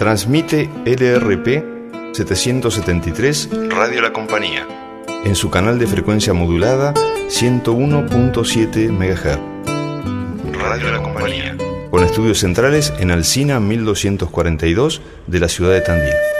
[0.00, 4.66] Transmite LRP 773 Radio La Compañía
[5.26, 9.38] en su canal de frecuencia modulada 101.7 MHz.
[10.58, 11.54] Radio La Compañía.
[11.90, 16.39] Con estudios centrales en Alcina 1242 de la ciudad de Tandil.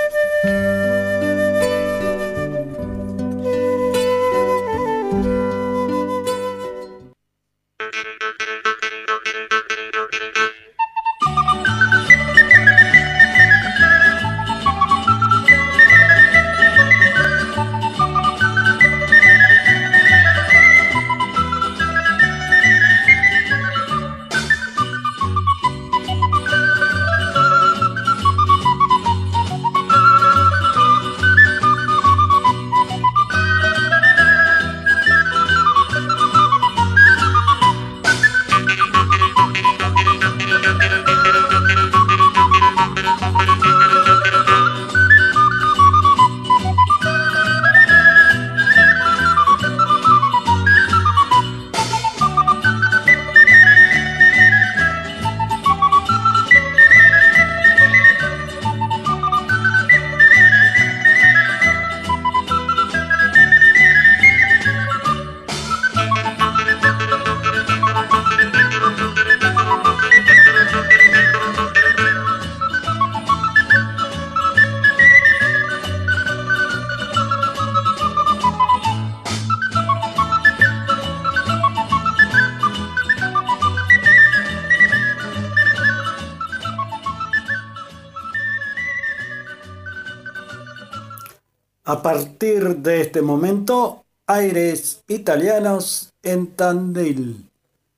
[93.11, 97.51] Este momento, Aires Italianos en Tandil,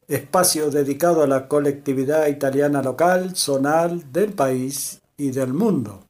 [0.09, 6.03] espacio dedicado a la colectividad italiana local, zonal del país y del mundo.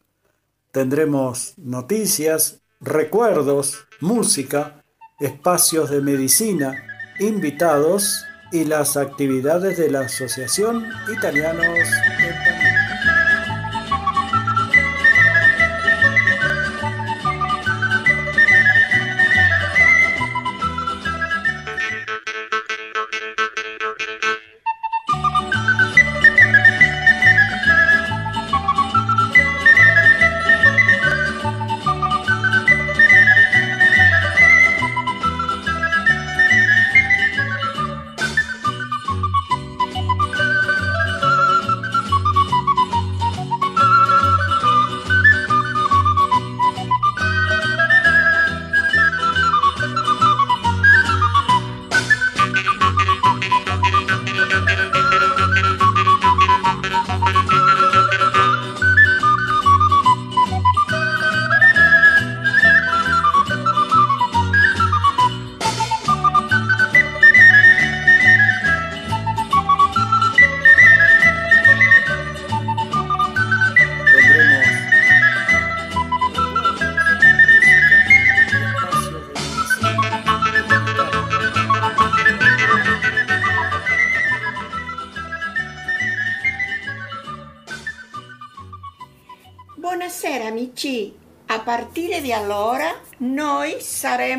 [0.71, 4.85] Tendremos noticias, recuerdos, música,
[5.19, 6.85] espacios de medicina,
[7.19, 11.67] invitados y las actividades de la Asociación Italianos
[12.21, 12.62] en Tandil.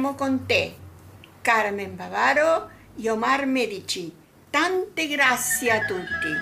[0.01, 0.73] Con te.
[1.43, 2.67] Carmen Bavaro
[2.97, 4.11] e Omar Medici.
[4.49, 6.33] Tante grazie a tutti.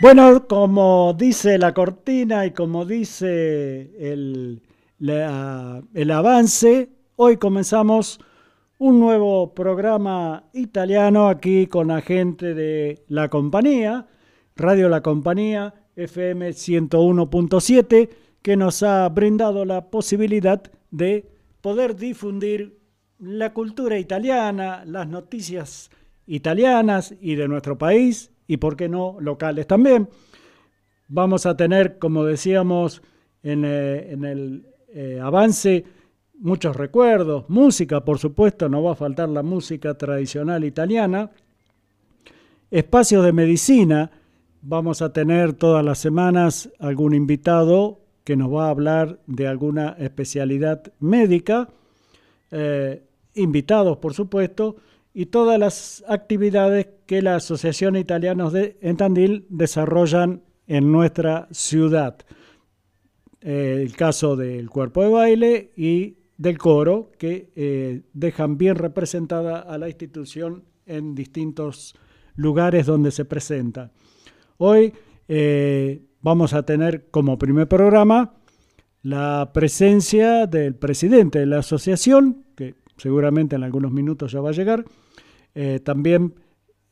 [0.00, 4.62] Bueno, como dice la cortina y como dice el,
[4.98, 8.18] el avance, hoy comenzamos
[8.78, 14.06] un nuevo programa italiano aquí con la gente de La Compañía,
[14.58, 18.08] Radio La Compañía, FM 101.7,
[18.42, 20.60] que nos ha brindado la posibilidad
[20.90, 21.30] de
[21.60, 22.76] poder difundir
[23.20, 25.90] la cultura italiana, las noticias
[26.26, 30.08] italianas y de nuestro país, y por qué no, locales también.
[31.06, 33.00] Vamos a tener, como decíamos
[33.44, 35.84] en, eh, el eh, avance,
[36.40, 41.30] muchos recuerdos, música, por supuesto, no va a faltar la música tradicional italiana,
[42.72, 44.10] espacios de medicina,
[44.62, 49.96] vamos a tener todas las semanas algún invitado que nos va a hablar de alguna
[49.98, 51.70] especialidad médica,
[52.50, 53.02] eh,
[53.34, 54.76] invitados, por supuesto,
[55.14, 62.18] y todas las actividades que la Asociación Italianos de en Tandil desarrollan en nuestra ciudad.
[63.40, 69.60] Eh, el caso del cuerpo de baile y del coro que eh, dejan bien representada
[69.60, 71.94] a la institución en distintos
[72.36, 73.90] lugares donde se presenta.
[74.58, 74.92] Hoy
[75.28, 78.34] eh, vamos a tener como primer programa
[79.02, 84.52] la presencia del presidente de la asociación, que seguramente en algunos minutos ya va a
[84.52, 84.84] llegar.
[85.54, 86.34] Eh, también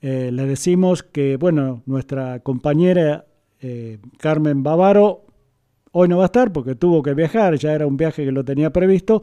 [0.01, 3.27] le decimos que, bueno, nuestra compañera
[4.19, 5.27] Carmen Bavaro
[5.99, 8.45] Hoy no va a estar porque tuvo que viajar, ya era un viaje que lo
[8.45, 9.23] tenía previsto,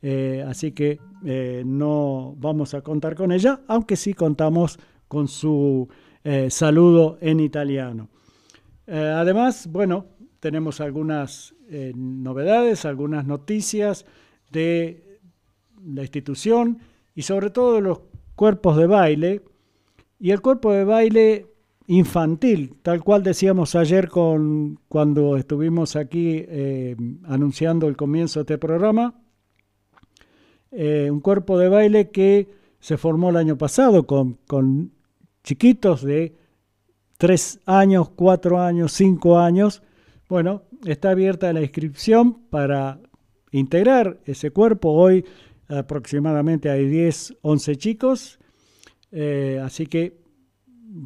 [0.00, 4.78] eh, así que eh, no vamos a contar con ella, aunque sí contamos
[5.08, 5.88] con su
[6.24, 8.08] eh, saludo en italiano.
[8.86, 10.06] además, bueno,
[10.40, 11.54] tenemos algunas
[11.94, 14.06] novedades, algunas noticias
[14.50, 15.20] de
[15.84, 16.78] la institución
[17.14, 18.00] y sobre todo de los
[18.34, 19.42] cuerpos de baile.
[20.20, 21.46] Y el cuerpo de baile
[21.88, 26.94] infantil, tal cual decíamos ayer con, cuando estuvimos aquí eh,
[27.24, 29.14] anunciando el comienzo de este programa.
[30.70, 32.48] Eh, un cuerpo de baile que
[32.78, 34.92] se formó el año pasado con, con
[35.48, 36.34] chiquitos de
[37.16, 39.82] 3 años, 4 años, 5 años.
[40.28, 43.00] Bueno, está abierta la inscripción para
[43.50, 44.90] integrar ese cuerpo.
[44.90, 45.24] Hoy
[45.68, 48.38] aproximadamente hay 10, 11 chicos.
[49.10, 50.20] Eh, así que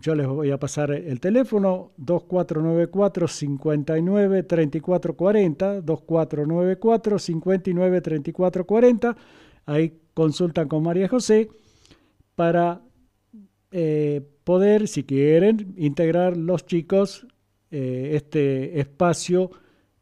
[0.00, 9.16] yo les voy a pasar el teléfono 2494 59 34 40 2494 59 34 40
[9.66, 11.48] ahí consultan con María José
[12.34, 12.82] para
[13.72, 17.26] eh, poder si quieren integrar los chicos
[17.70, 19.50] eh, este espacio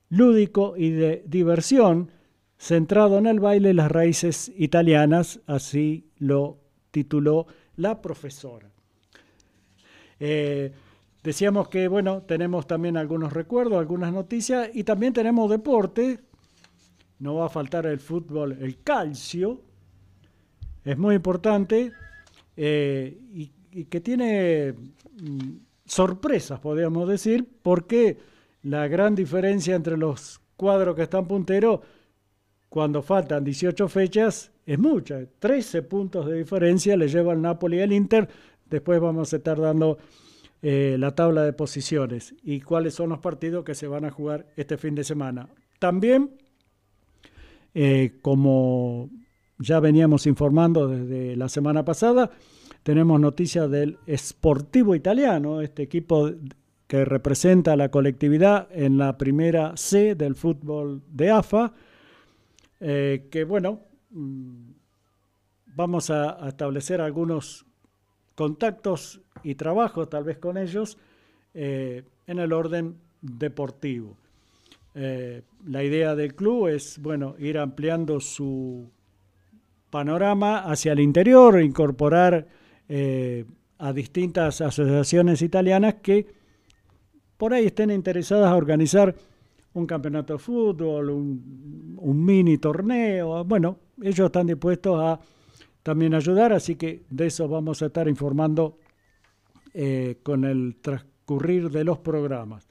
[0.09, 2.11] lúdico y de diversión
[2.59, 6.59] centrado en el baile las raíces italianas así lo
[6.91, 7.47] tituló
[7.77, 8.71] la profesora
[10.21, 10.71] eh,
[11.25, 16.21] decíamos que, bueno, tenemos también algunos recuerdos, algunas noticias y también tenemos deporte.
[17.19, 19.63] No va a faltar el fútbol, el calcio.
[20.85, 21.93] Es muy importante
[22.57, 23.19] eh,
[23.89, 25.53] que tiene mm,
[25.85, 28.19] sorpresas, podríamos decir, porque
[28.63, 31.81] la gran diferencia entre los cuadros que están punteros
[32.69, 35.21] cuando faltan 18 fechas es mucha.
[35.39, 38.29] 13 puntos de diferencia le lleva al Napoli y al Inter
[38.71, 39.99] Después vamos a estar dando
[40.63, 44.47] eh, la tabla de posiciones y cuáles son los partidos que se van a jugar
[44.57, 45.49] este fin de semana.
[45.81, 46.31] También,
[47.75, 49.11] eh, como
[49.59, 52.31] ya veníamos informando desde la semana pasada,
[52.83, 56.31] tenemos noticias del Sportivo Italiano, este equipo
[56.87, 61.73] que representa a la colectividad en la primera C del fútbol de AFA,
[62.81, 63.81] eh, que bueno,
[64.11, 64.71] mm,
[65.67, 67.67] vamos a establecer algunos
[68.35, 70.97] contactos y trabajo tal vez con ellos
[71.53, 74.17] eh, en el orden deportivo.
[74.95, 78.89] Eh, la idea del club es, bueno, ir ampliando su
[79.91, 82.47] panorama hacia el interior, incorporar
[82.93, 83.45] eh,
[83.79, 86.27] a distintas asociaciones italianas que
[87.37, 89.15] por ahí estén interesadas a organizar
[89.75, 93.45] un campeonato de fútbol, un, mini torneo.
[93.45, 95.21] Bueno, ellos están dispuestos a
[95.85, 98.77] también ayudar, así que de eso vamos a estar informando
[99.73, 102.67] eh, con el transcurrir de los programas.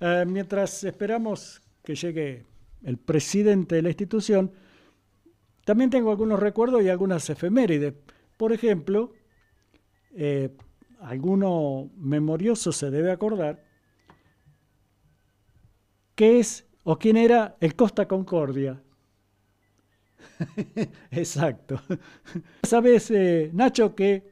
[0.00, 2.46] Eh, mientras esperamos que llegue
[2.82, 4.52] el presidente de la institución,
[5.66, 7.92] también tengo algunos recuerdos y algunas efemérides.
[8.38, 9.12] Por ejemplo,
[10.16, 10.50] eh,
[11.00, 13.62] alguno memorioso se debe acordar
[16.14, 18.80] qué es o quién era el Costa Concordia.
[21.10, 21.80] Exacto.
[22.62, 24.22] Sabes, eh, Nacho, que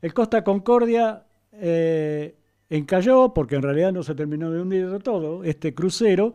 [0.00, 2.36] el Costa Concordia eh,
[2.68, 6.34] encalló, porque en realidad no se terminó de hundir todo, este crucero.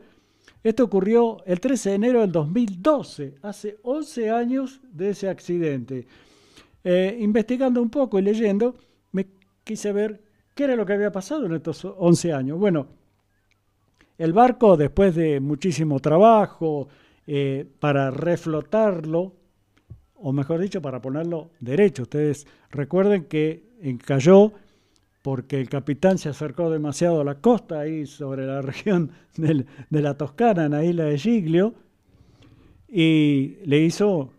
[0.64, 6.08] Esto ocurrió el 13 de enero del 2012, hace 11 años de ese accidente.
[6.84, 8.76] Eh, investigando un poco y leyendo,
[9.12, 9.28] me
[9.64, 10.22] quise ver
[10.56, 12.60] qué era lo que había pasado en estos 11 años.
[12.60, 12.88] Bueno,
[14.18, 16.88] el barco, después de muchísimo trabajo,
[17.28, 19.36] eh, para reflotarlo,
[20.16, 22.04] o mejor dicho, para ponerlo derecho.
[22.04, 24.54] Ustedes recuerden que encalló
[25.22, 30.14] porque el capitán se acercó demasiado a la costa, ahí sobre la región de la
[30.16, 31.74] Toscana, en la isla de Giglio,
[32.88, 34.32] y le hizo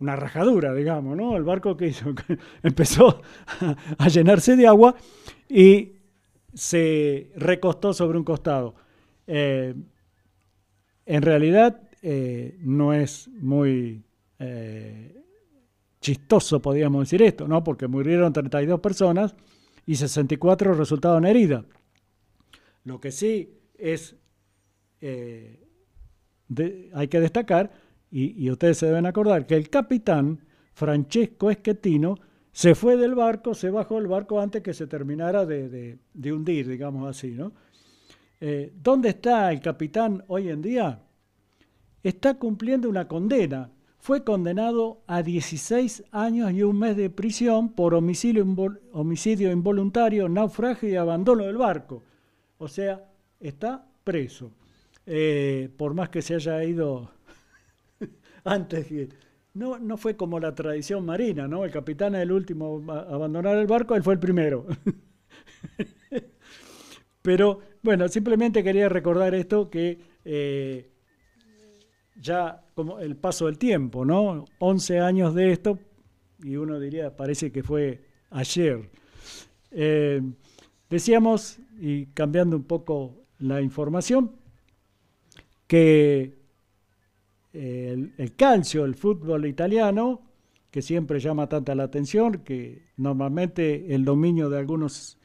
[0.00, 1.36] una rajadura, digamos, ¿no?
[1.36, 2.14] El barco que hizo,
[2.62, 3.20] empezó
[3.98, 4.96] a, llenarse de agua
[5.48, 5.92] y
[6.54, 8.74] se recostó sobre un costado.
[9.26, 9.74] Eh,
[11.04, 14.02] en realidad, eh, no es muy
[14.38, 15.22] eh,
[16.00, 17.62] chistoso, podríamos decir esto, ¿no?
[17.62, 19.34] Porque murieron 32 personas
[19.84, 21.64] y 64 resultaron heridas.
[22.84, 24.16] Lo que sí es,
[25.02, 25.58] hay
[27.08, 27.70] que destacar
[28.10, 30.40] y, ustedes se deben acordar que el capitán,
[30.72, 32.16] Francesco Esquetino,
[32.52, 37.08] se fue del barco, se bajó del barco antes que se terminara de, hundir, digamos
[37.08, 37.52] así, ¿no?
[38.40, 41.02] Eh, ¿Dónde está el capitán hoy en día?
[42.02, 43.70] Está cumpliendo una condena.
[43.98, 48.46] Fue condenado a 16 años y un mes de prisión por homicidio,
[48.92, 52.02] homicidio involuntario, naufragio y abandono del barco.
[52.56, 53.04] O sea,
[53.38, 54.52] está preso.
[55.04, 57.10] Eh, por más que se haya ido
[58.44, 58.86] antes
[59.54, 61.64] no, no fue como la tradición marina, ¿no?
[61.64, 64.66] El capitán es el último a abandonar el barco, él fue el primero.
[67.22, 70.90] Pero bueno, simplemente quería recordar esto que eh,
[72.16, 74.44] ya como el paso del tiempo, ¿no?
[74.58, 75.78] 11 años de esto
[76.42, 78.90] y uno diría, parece que fue ayer.
[79.70, 80.22] Eh,
[80.88, 84.32] decíamos, y cambiando un poco la información,
[85.66, 86.39] que
[87.52, 90.22] el, calcio, el fútbol italiano,
[90.70, 95.18] que siempre llama tanta la atención, que normalmente el dominio de algunos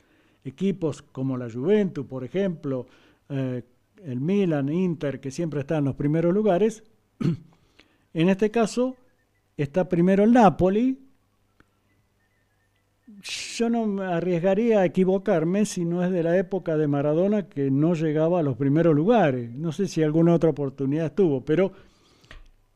[0.44, 2.88] equipos como la Juventus, por ejemplo,
[3.30, 3.64] eh,
[4.04, 6.84] el Milan, Inter, que siempre están en los primeros lugares,
[8.14, 8.96] en este caso
[9.58, 11.00] está primero el Napoli.
[13.56, 17.72] Yo no me arriesgaría a equivocarme si no es de la época de Maradona que
[17.72, 19.52] no llegaba a los primeros lugares.
[19.52, 21.72] No sé si alguna otra oportunidad estuvo, pero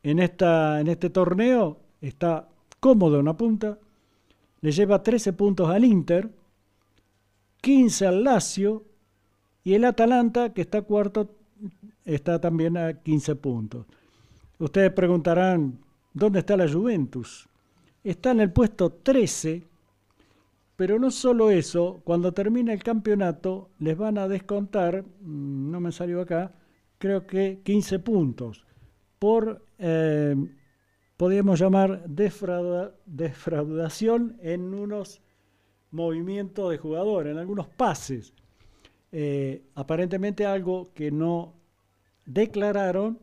[0.02, 3.78] en, esta, en este torneo está cómodo en una punta,
[4.60, 6.30] le lleva 13 puntos al Inter,
[7.60, 8.84] 15 al Lazio
[9.64, 11.30] y el Atalanta, que está cuarto,
[12.04, 13.86] está también a 15 puntos.
[14.58, 15.78] Ustedes preguntarán,
[16.12, 17.48] ¿dónde está la Juventus?
[18.02, 19.64] Está en el puesto 13,
[20.76, 25.92] pero no solo eso, cuando termine el campeonato les van a descontar, mm, no me
[25.92, 26.52] salió acá,
[26.98, 28.64] creo que 15 puntos
[29.20, 30.34] por, eh,
[31.16, 35.22] podríamos llamar, defraudación en unos
[35.90, 38.32] movimientos de jugador, en algunos pases.
[39.12, 41.52] Eh, aparentemente algo que no
[42.24, 43.18] declararon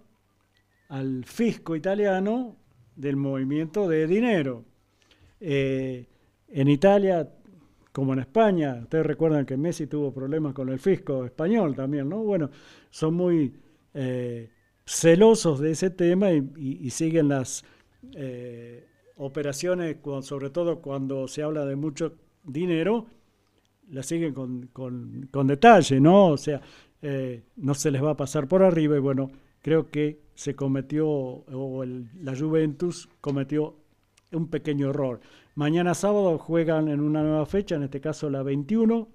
[0.90, 2.56] al fisco italiano
[2.96, 4.66] del movimiento de dinero.
[5.40, 6.06] Eh,
[6.50, 7.28] en Italia,
[7.92, 12.20] como en España, ustedes recuerdan que Messi tuvo problemas con el fisco español también, ¿no?
[12.20, 12.52] Bueno,
[12.92, 13.56] son muy
[14.88, 17.64] celosos de ese tema y, siguen las
[18.16, 22.14] eh, operaciones, sobre todo cuando se habla de mucho
[22.44, 23.06] dinero,
[23.90, 26.28] las siguen con, detalle, ¿no?
[26.28, 26.62] O sea,
[27.02, 29.30] eh, no se les va a pasar por arriba y bueno,
[29.62, 33.76] creo que se cometió, o la Juventus cometió
[34.32, 35.20] un pequeño error.
[35.56, 39.08] Mañana sábado juegan en una nueva fecha, en este caso la 21,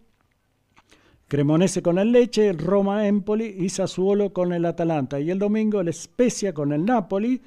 [1.33, 5.19] Cremonese con el Leche, Roma Empoli y Sassuolo con el Atalanta.
[5.19, 7.41] Y el domingo el Spezia con el Napoli,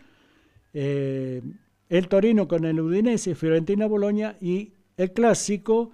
[0.73, 1.39] eh,
[1.87, 5.91] el Torino con el Udinese, Fiorentina Boloña y el clásico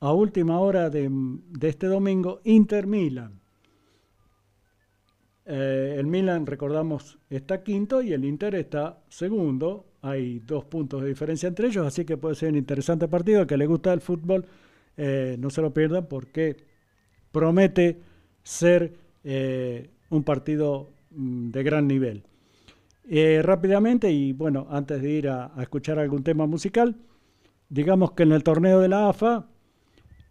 [0.00, 1.10] a última hora de,
[1.60, 3.40] este domingo, Inter Milan.
[5.44, 9.84] Eh, el Milan, recordamos, está quinto y el Inter está segundo.
[10.00, 13.40] Hay dos puntos de diferencia entre ellos, así que puede ser un interesante partido.
[13.40, 14.46] Al que le gusta el fútbol,
[14.96, 16.74] eh, no se lo pierdan porque
[17.36, 17.98] promete
[18.42, 22.22] ser eh, un partido mm, de gran nivel.
[23.10, 26.96] Eh, rápidamente, y bueno, antes de ir a, escuchar algún tema musical,
[27.68, 29.48] digamos que en el torneo de la AFA,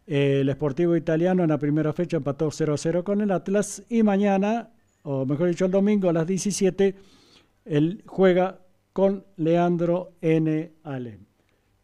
[0.07, 4.71] eh, el Sportivo Italiano en la primera fecha empató 0-0 con el Atlas y mañana,
[5.03, 6.95] o mejor dicho el domingo a las 17,
[7.65, 8.61] él juega
[8.93, 10.71] con Leandro N.
[10.83, 11.27] Allen.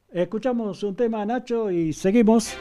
[0.09, 2.57] Escuchamos un tema, Nacho, y seguimos.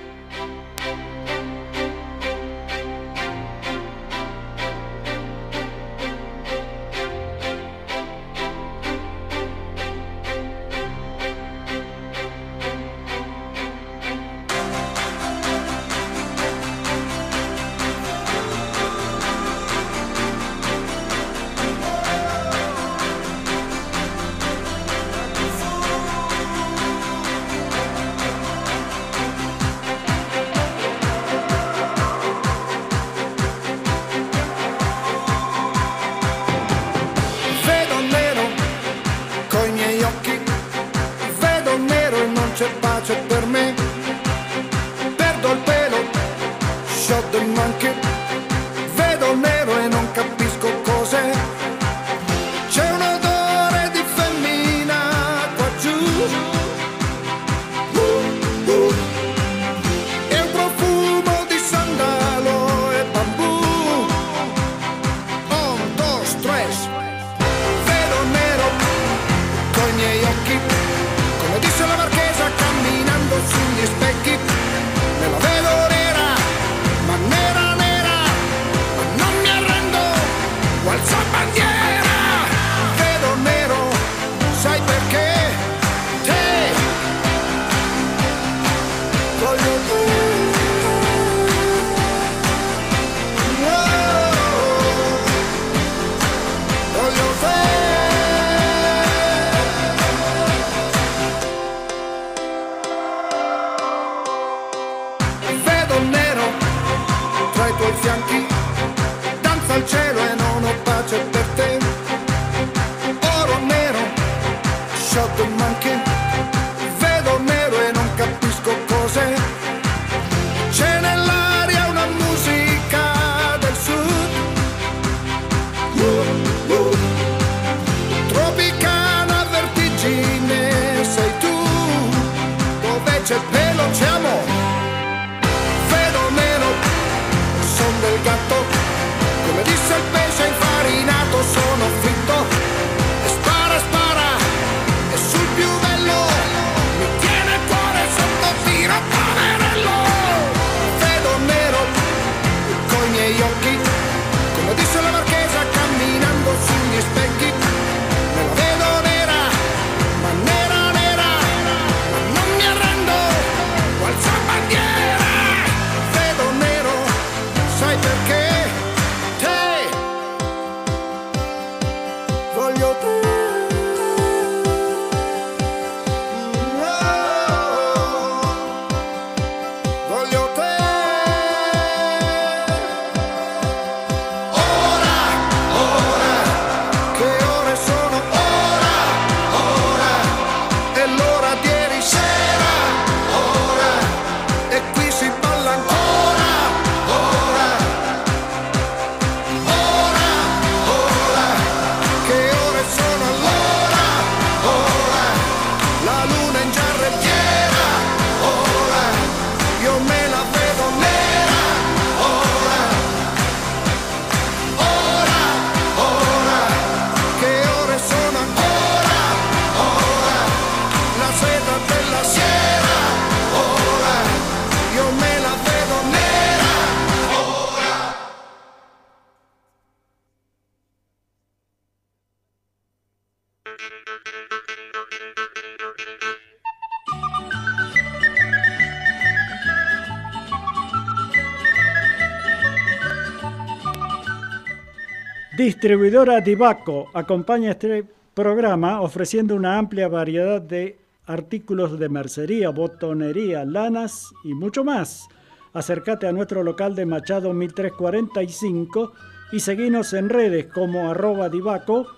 [245.70, 248.04] Distribuidora Divaco acompaña este
[248.34, 255.28] programa ofreciendo una amplia variedad de artículos de mercería, botonería, lanas y mucho más.
[255.72, 259.12] Acércate a nuestro local de Machado 1345
[259.52, 262.08] y seguinos en redes como arroba Divaco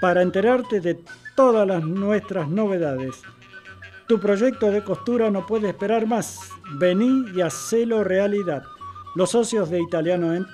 [0.00, 1.00] para enterarte de
[1.34, 3.20] todas las nuestras novedades.
[4.06, 6.38] Tu proyecto de costura no puede esperar más.
[6.78, 8.62] Vení y hacelo realidad.
[9.16, 10.46] Los socios de Italiano en,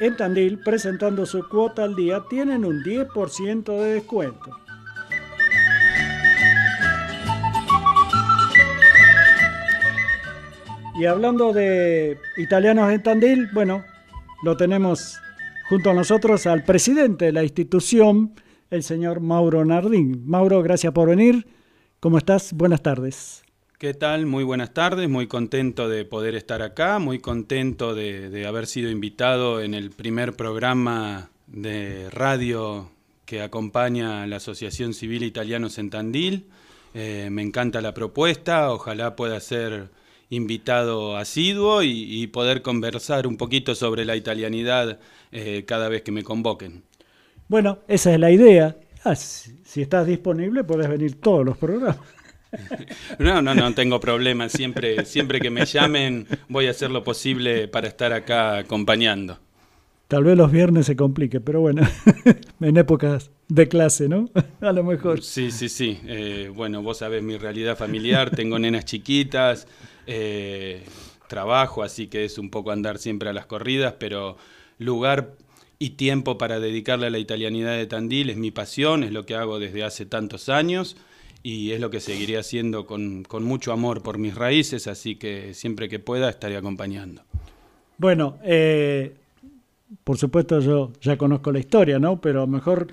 [0.00, 4.50] en Tandil, presentando su cuota al día, tienen un 10% de descuento.
[10.98, 13.84] Y hablando de italianos en Tandil, bueno,
[14.42, 15.20] lo tenemos
[15.68, 18.34] junto a nosotros al presidente de la institución,
[18.70, 20.24] el señor Mauro Nardín.
[20.26, 21.46] Mauro, gracias por venir.
[22.00, 22.52] ¿Cómo estás?
[22.52, 23.42] Buenas tardes.
[23.78, 24.26] ¿Qué tal?
[24.26, 29.62] Muy buenas tardes, muy contento de poder estar acá, muy contento de, haber sido invitado
[29.62, 32.90] en el primer programa de radio
[33.24, 36.48] que acompaña a la Asociación Civil Italianos en Tandil.
[36.92, 39.90] Eh, me encanta la propuesta, ojalá pueda ser
[40.28, 44.98] invitado asiduo y, poder conversar un poquito sobre la italianidad
[45.30, 46.82] eh, cada vez que me convoquen.
[47.46, 48.76] Bueno, esa es la idea.
[49.04, 52.17] Ah, si, si estás disponible, puedes venir todos los programas.
[53.18, 54.48] No, no, no tengo problema.
[54.48, 59.38] Siempre, siempre que me llamen voy a hacer lo posible para estar acá acompañando.
[60.08, 61.82] Tal vez los viernes se complique, pero bueno,
[62.60, 64.30] en épocas de clase, ¿no?
[64.62, 65.22] A lo mejor.
[65.22, 66.00] Sí, sí, sí.
[66.06, 69.68] Eh, bueno, vos sabés mi realidad familiar, tengo nenas chiquitas,
[70.06, 70.82] eh,
[71.28, 74.38] trabajo, así que es un poco andar siempre a las corridas, pero
[74.78, 75.34] lugar
[75.78, 79.34] y tiempo para dedicarle a la italianidad de Tandil es mi pasión, es lo que
[79.34, 80.96] hago desde hace tantos años
[81.48, 85.54] y es lo que seguiré haciendo con, con, mucho amor por mis raíces, así que
[85.54, 87.22] siempre que pueda estaré acompañando.
[87.96, 89.14] Bueno, eh,
[90.04, 92.20] por supuesto yo ya conozco la historia, ¿no?
[92.20, 92.88] Pero a lo mejor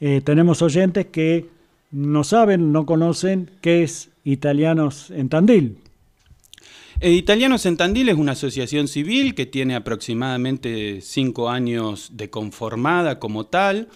[0.00, 1.46] eh, tenemos oyentes que
[1.92, 5.76] no saben, no conocen qué es Italianos en Tandil.
[6.98, 13.20] Eh, Italianos en Tandil es una asociación civil que tiene aproximadamente cinco años de conformada
[13.20, 13.86] como tal.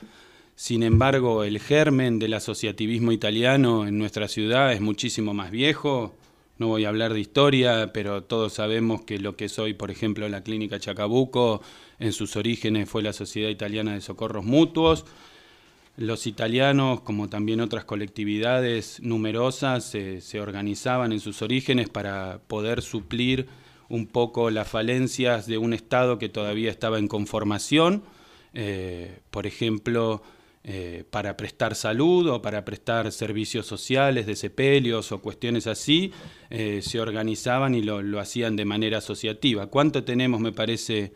[0.57, 6.15] Sin embargo, el germen del asociativismo italiano en nuestra ciudad es muchísimo más viejo.
[6.59, 9.91] No voy a hablar de historia, pero todos sabemos que lo que es hoy, por
[9.91, 11.61] ejemplo, la clínica Chacabuco,
[11.99, 15.05] en sus orígenes fue la Sociedad Italiana de Socorros Mutuos.
[15.97, 23.49] Los italianos, como también otras colectividades numerosas, se, organizaban en sus orígenes para poder suplir
[23.89, 28.05] un poco las falencias de un Estado que todavía estaba en conformación.
[28.55, 30.23] Eh, por ejemplo,
[30.67, 36.11] eh, para prestar salud o para prestar servicios sociales de sepelios o cuestiones así,
[36.49, 39.67] eh, se organizaban y lo, hacían de manera asociativa.
[39.67, 41.13] ¿Cuánto tenemos, me parece,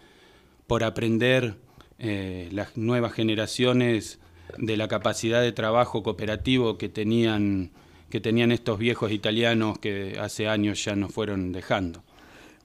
[0.66, 1.54] por aprender
[1.98, 4.18] eh, las nuevas generaciones
[4.58, 7.70] de la capacidad de trabajo cooperativo que tenían
[8.10, 12.02] que tenían estos viejos italianos que hace años ya nos fueron dejando.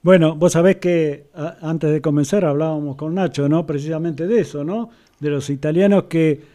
[0.02, 1.28] Bueno, vos sabés que
[1.62, 3.64] antes de comenzar hablábamos con Nacho, ¿no?
[3.64, 4.90] Precisamente de eso, ¿no?
[5.20, 6.53] De los italianos que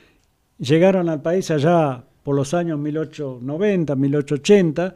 [0.59, 4.95] llegaron al país allá por los años 1890, 1880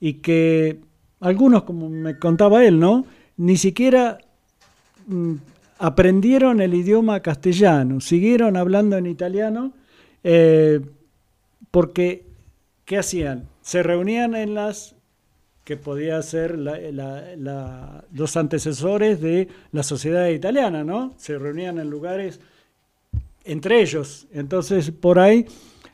[0.00, 0.80] y que
[1.20, 3.04] algunos, como me contaba él, ¿no?
[3.36, 4.18] Ni siquiera
[5.06, 5.34] mm,
[5.78, 9.72] aprendieron el idioma castellano, siguieron hablando en italiano
[10.24, 10.80] eh,
[11.70, 12.26] porque,
[12.84, 13.48] ¿qué hacían?
[13.62, 14.94] Se reunían en las
[15.64, 21.14] que podía ser los antecesores de la sociedad italiana, ¿no?
[21.16, 22.40] Se reunían en lugares
[23.52, 24.26] entre ellos.
[24.32, 25.46] Entonces, por ahí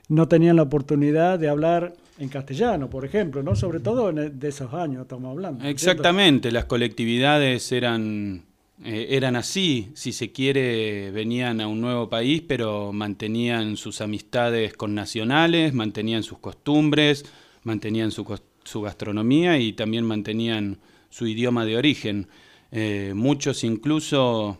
[0.09, 3.57] no tenían la oportunidad de hablar en castellano, por ejemplo, ¿no?
[3.57, 5.65] Sobre todo en, de esos años estamos hablando.
[5.65, 8.45] Exactamente, las colectividades eran,
[8.85, 14.75] eh, eran así, si se quiere, venían a un nuevo país, pero mantenían sus amistades
[14.75, 17.25] con nacionales, mantenían sus costumbres,
[17.65, 18.25] mantenían su
[18.67, 22.29] su gastronomía y también mantenían su idioma de origen.
[22.73, 24.59] Eh, muchos incluso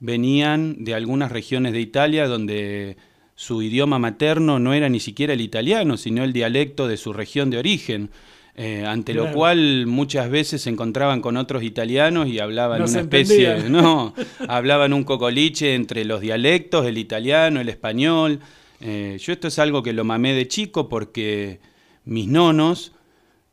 [0.00, 2.96] venían de algunas regiones de Italia donde
[3.36, 7.50] su idioma materno no era ni siquiera el italiano, sino el dialecto de su región
[7.50, 8.10] de origen.
[8.56, 13.68] Eh, ante lo cual muchas veces se encontraban con otros italianos y hablaban una especie,
[13.68, 14.14] no,
[14.46, 18.38] hablaban un cocoliche entre los dialectos, el italiano, el español.
[18.80, 21.58] Eh, yo esto es algo que lo mamé de chico porque
[22.04, 22.92] mis nonos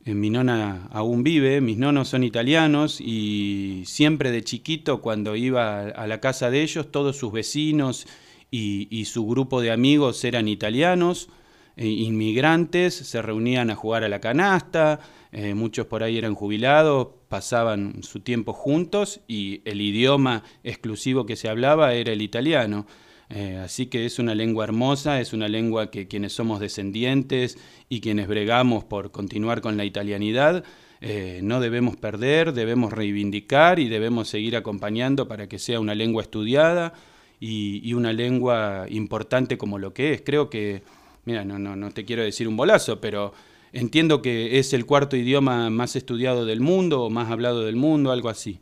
[0.04, 6.06] mi nona aún vive, mis nonos son italianos y siempre de chiquito cuando iba a
[6.06, 8.06] la casa de ellos, todos sus vecinos
[8.50, 11.28] y, su grupo de amigos eran italianos,
[11.76, 17.08] eh, inmigrantes, se reunían a jugar a la canasta, eh, muchos por ahí eran jubilados,
[17.28, 22.86] pasaban su tiempo juntos y el idioma exclusivo que se hablaba era el italiano.
[23.34, 27.56] Eh, así que es una lengua hermosa, es una lengua que quienes somos descendientes
[27.88, 30.64] y quienes bregamos por continuar con la italianidad,
[31.00, 36.22] eh, no debemos perder, debemos reivindicar y debemos seguir acompañando para que sea una lengua
[36.22, 36.92] estudiada
[37.40, 40.22] y, una lengua importante como lo que es.
[40.22, 40.82] Creo que,
[41.24, 43.32] mira, no, no, no te quiero decir un bolazo, pero
[43.72, 48.12] entiendo que es el cuarto idioma más estudiado del mundo o más hablado del mundo,
[48.12, 48.60] algo así.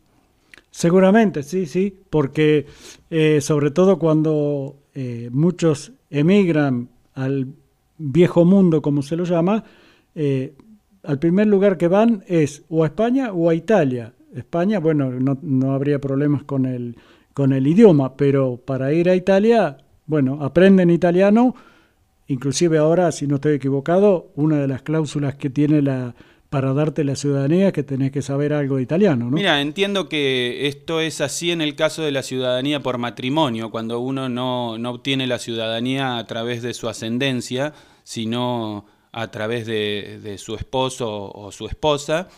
[0.70, 2.66] Seguramente, sí, sí, porque
[3.10, 7.48] eh, sobre todo cuando eh, muchos emigran al
[7.98, 9.64] viejo mundo, como se lo llama,
[10.14, 10.54] eh,
[11.02, 14.14] al primer lugar que van es o a España o a Italia.
[14.34, 16.96] España, bueno, no, no habría problemas con el,
[17.34, 21.54] con el idioma, pero para ir a Italia, bueno, aprenden italiano,
[22.28, 26.14] inclusive ahora, si no estoy equivocado, una de las cláusulas que tiene la,
[26.50, 29.30] para darte la ciudadanía que tenés que saber algo de italiano, ¿no?
[29.30, 34.00] Mira, entiendo que esto es así en el caso de la ciudadanía por matrimonio, cuando
[34.00, 40.56] uno no, obtiene la ciudadanía a través de su ascendencia, sino a través de, su
[40.56, 42.28] esposo o su esposa.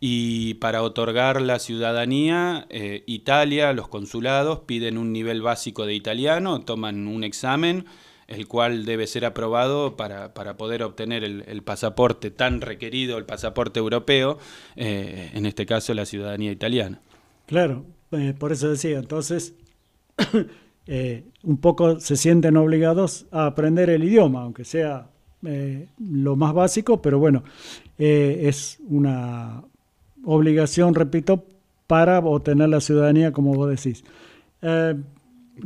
[0.00, 6.62] Y para otorgar la ciudadanía, eh, Italia, los consulados piden un nivel básico de italiano,
[6.62, 7.84] toman un examen
[8.30, 14.38] el cual debe ser aprobado para, poder obtener el, pasaporte tan requerido, el pasaporte europeo,
[14.76, 17.00] eh, en este caso la ciudadanía italiana.
[17.46, 19.54] Claro, eh, por eso decía, entonces
[20.86, 25.08] eh, un poco se sienten obligados a aprender el idioma, aunque sea
[25.42, 27.42] lo más básico, pero bueno,
[27.96, 29.64] es una
[30.22, 31.46] obligación, repito,
[31.86, 34.04] para obtener la ciudadanía, como vos decís.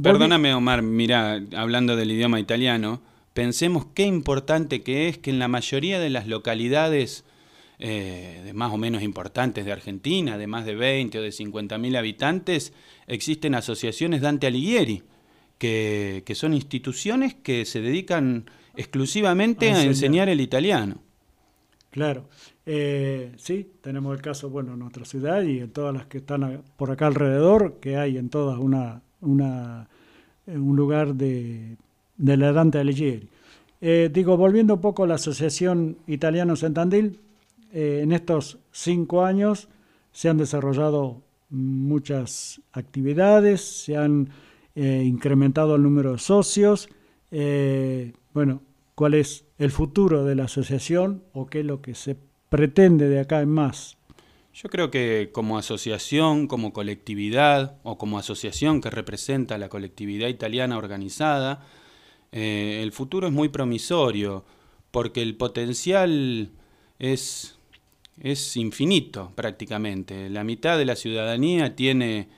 [0.02, 3.00] Perdóname, Omar, mira, hablando del idioma italiano,
[3.32, 7.24] pensemos qué importante que es que en la mayoría de las localidades
[7.78, 11.76] eh, de más o menos importantes de Argentina, de más de 20 o de 50
[11.78, 12.72] mil habitantes,
[13.06, 15.02] existen asociaciones Dante Alighieri,
[15.58, 20.98] que, que, son instituciones que se dedican exclusivamente a, enseñar el italiano.
[21.90, 22.28] Claro,
[22.66, 26.62] eh, sí, tenemos el caso, bueno, en nuestra ciudad y en todas las que están
[26.76, 31.76] por acá alrededor, que hay en todas una eh, un lugar de,
[32.18, 33.28] la Dante Alighieri.
[33.80, 37.20] Eh, digo, volviendo un poco a la Asociación Italiano Santandil,
[37.72, 39.68] eh, en estos cinco años
[40.12, 44.28] se han desarrollado muchas actividades, se han
[44.76, 46.88] incrementado el número de socios.
[48.32, 48.60] bueno,
[48.96, 52.16] ¿cuál es el futuro de la asociación o qué es lo que se
[52.48, 53.96] pretende de acá en más?
[54.54, 60.78] Yo creo que como asociación, como colectividad o como asociación que representa la colectividad italiana
[60.78, 61.66] organizada,
[62.30, 64.44] eh, el futuro es muy promisorio
[64.92, 66.52] porque el potencial
[67.00, 67.58] es,
[68.20, 70.30] es infinito prácticamente.
[70.30, 72.28] La mitad de la ciudadanía tiene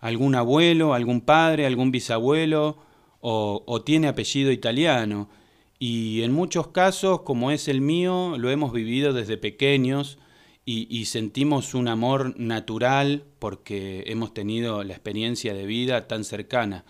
[0.00, 2.78] algún abuelo, algún padre, algún bisabuelo
[3.20, 5.30] o tiene apellido italiano
[5.78, 10.18] Y en muchos casos, como es el mío, lo hemos vivido desde pequeños
[10.66, 16.84] y, sentimos un amor natural porque hemos tenido la experiencia de vida tan cercana.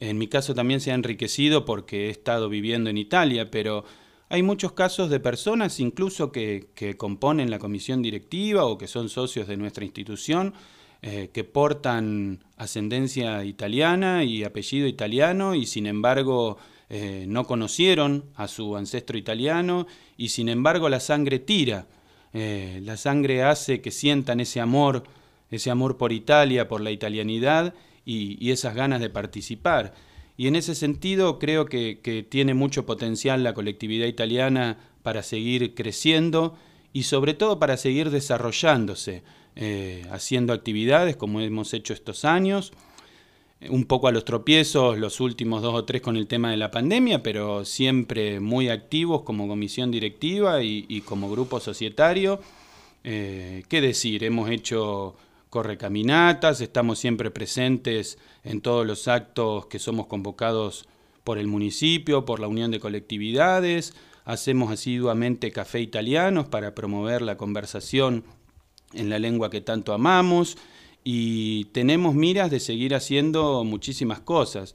[0.00, 3.84] En mi caso también se ha enriquecido porque he estado viviendo en Italia, pero
[4.30, 9.46] hay muchos casos de personas incluso que, componen la comisión directiva o que son socios
[9.46, 10.54] de nuestra institución
[11.02, 16.56] eh, que portan ascendencia italiana y apellido italiano y sin embargo
[16.88, 21.86] eh, no conocieron a su ancestro italiano y sin embargo la sangre tira.
[22.34, 25.04] Eh, la sangre hace que sientan ese amor,
[25.50, 29.94] ese amor por Italia, por la italianidad y esas ganas de participar.
[30.36, 36.56] Y en ese sentido creo que, tiene mucho potencial la colectividad italiana para seguir creciendo
[36.92, 39.22] y sobre todo para seguir desarrollándose,
[39.56, 42.72] eh, haciendo actividades como hemos hecho estos años,
[43.70, 46.70] un poco a los tropiezos los últimos dos o tres con el tema de la
[46.70, 52.40] pandemia, pero siempre muy activos como comisión directiva y, como grupo societario.
[53.04, 54.24] Eh, ¿Qué decir?
[54.24, 55.16] Hemos hecho
[55.50, 60.86] correcaminatas, estamos siempre presentes en todos los actos que somos convocados
[61.24, 63.94] por el municipio, por la Unión de Colectividades,
[64.24, 68.24] hacemos asiduamente café italianos para promover la conversación
[68.94, 70.56] en la lengua que tanto amamos
[71.04, 74.74] y tenemos miras de seguir haciendo muchísimas cosas.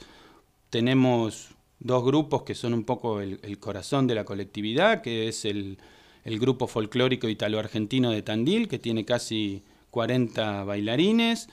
[0.70, 5.78] Tenemos dos grupos que son un poco el, corazón de la colectividad, que es el,
[6.26, 11.48] grupo folclórico italo-argentino de Tandil, que tiene casi 40 bailarines.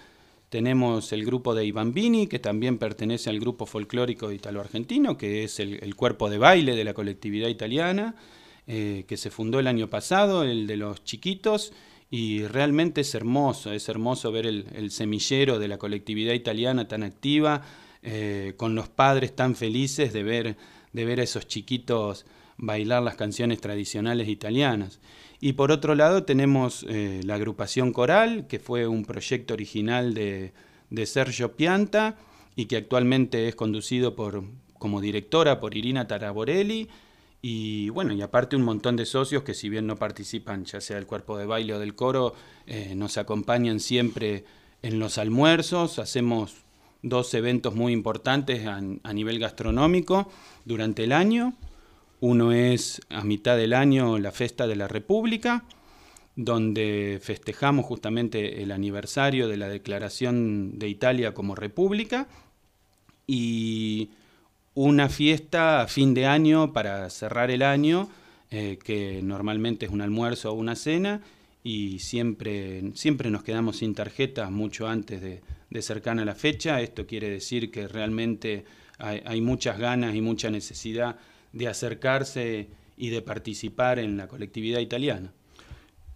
[0.48, 5.94] Tenemos el grupo de Bini, que también pertenece al grupo folclórico italo-argentino, que es el,
[5.94, 8.16] cuerpo de baile de la colectividad italiana,
[8.66, 11.72] eh, que se fundó el año pasado, el de los chiquitos,
[12.14, 17.62] y realmente es hermoso, es hermoso ver el, semillero de la colectividad italiana tan activa,
[18.04, 20.56] eh, con los padres tan felices de ver,
[20.92, 22.24] de ver a esos chiquitos
[22.56, 25.00] bailar las canciones tradicionales italianas.
[25.40, 30.52] Y por otro lado tenemos eh, la agrupación coral, que fue un proyecto original de,
[31.06, 32.16] Sergio Pianta
[32.54, 34.44] y que actualmente es conducido por,
[34.78, 36.86] como directora por Irina Taraborelli.
[37.46, 40.96] Y bueno, y aparte un montón de socios que si bien no participan, ya sea
[40.96, 42.34] del cuerpo de baile o del coro,
[42.66, 44.46] eh, nos acompañan siempre
[44.80, 45.98] en los almuerzos.
[45.98, 46.54] Hacemos
[47.02, 50.32] dos eventos muy importantes a nivel gastronómico
[50.64, 51.52] durante el año.
[52.20, 55.64] Uno es a mitad del año la Festa de la República,
[56.36, 62.26] donde festejamos justamente el aniversario de la declaración de Italia como república
[63.26, 64.08] y
[64.74, 68.08] una fiesta a fin de año para cerrar el año,
[68.50, 71.20] eh, que normalmente es un almuerzo o una cena,
[71.62, 75.42] y siempre, siempre nos quedamos sin tarjetas mucho antes de,
[75.80, 76.80] cercana a la fecha.
[76.80, 78.64] Esto quiere decir que realmente
[78.98, 81.16] hay muchas ganas y mucha necesidad
[81.52, 85.32] de acercarse y de participar en la colectividad italiana.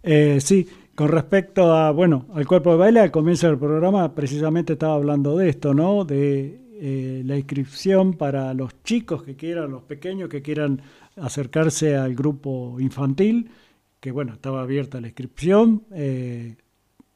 [0.02, 4.74] Eh, sí, con respecto a, bueno, al cuerpo de baile, al comienzo del programa precisamente
[4.74, 6.04] estaba hablando de esto, ¿no?
[6.04, 10.80] De eh, la inscripción para los chicos que quieran, los pequeños que quieran
[11.16, 13.50] acercarse al grupo infantil,
[13.98, 16.54] que bueno, estaba abierta la inscripción eh,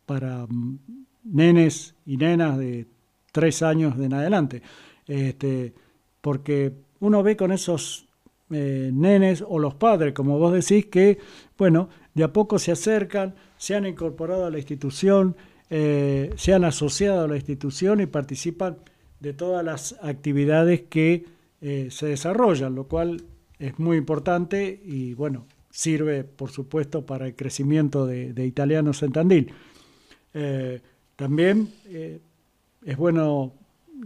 [0.05, 0.49] para
[1.23, 2.89] nenes y nenas de
[3.31, 4.63] tres años en adelante.
[5.07, 5.73] Este,
[6.21, 8.09] porque uno ve con esos
[8.51, 11.19] eh, nenes o los padres, como vos decís, que,
[11.57, 15.37] bueno, de a poco se acercan, se han incorporado a la institución,
[15.71, 18.77] se han asociado a la institución y participan
[19.23, 21.25] de todas las actividades que
[21.61, 23.23] eh, se desarrollan, lo cual
[23.59, 29.53] es muy importante y, bueno, sirve, por supuesto, para el crecimiento de, italianos en Tandil.
[31.17, 31.69] también
[32.85, 33.53] es bueno,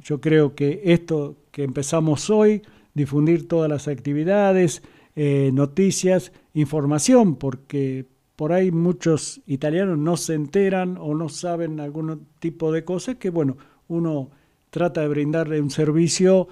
[0.02, 2.62] yo creo que esto que empezamos hoy,
[2.94, 4.82] difundir todas las actividades,
[5.14, 12.26] eh, noticias, información, porque por ahí muchos italianos no se enteran o no saben algún
[12.38, 13.56] tipo de cosas que, bueno,
[13.88, 14.30] uno
[14.76, 16.48] trata de brindarle un servicio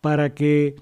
[0.00, 0.74] para que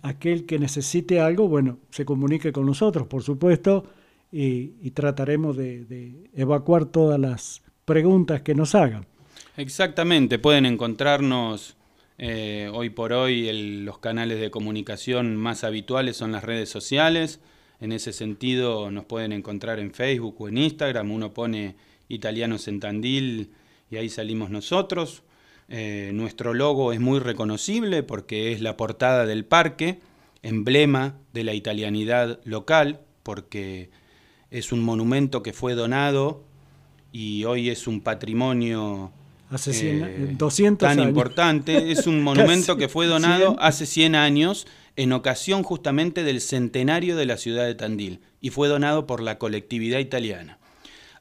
[0.00, 3.84] aquel que necesite algo, bueno, se comunique con nosotros, por supuesto,
[4.32, 9.04] y, trataremos de evacuar todas las preguntas que nos hagan.
[9.58, 11.76] Exactamente, pueden encontrarnos
[12.18, 17.40] eh, hoy por hoy los canales de comunicación más habituales son las redes sociales.
[17.78, 21.10] En ese sentido nos pueden encontrar en Facebook o en Instagram.
[21.10, 21.76] Uno pone
[22.08, 23.50] Italianos en Tandil
[23.90, 25.22] y ahí salimos nosotros.
[25.68, 30.00] Eh, nuestro logo es muy reconocible porque es la portada del parque,
[30.42, 33.90] emblema de la italianidad local, porque
[34.50, 36.44] es un monumento que fue donado
[37.10, 39.12] y hoy es un patrimonio
[39.50, 41.76] Hace 100, 200 eh, tan importante.
[41.92, 47.26] Es un monumento que fue donado hace 100 años en ocasión justamente del centenario de
[47.26, 50.58] la ciudad de Tandil y fue donado por la colectividad italiana.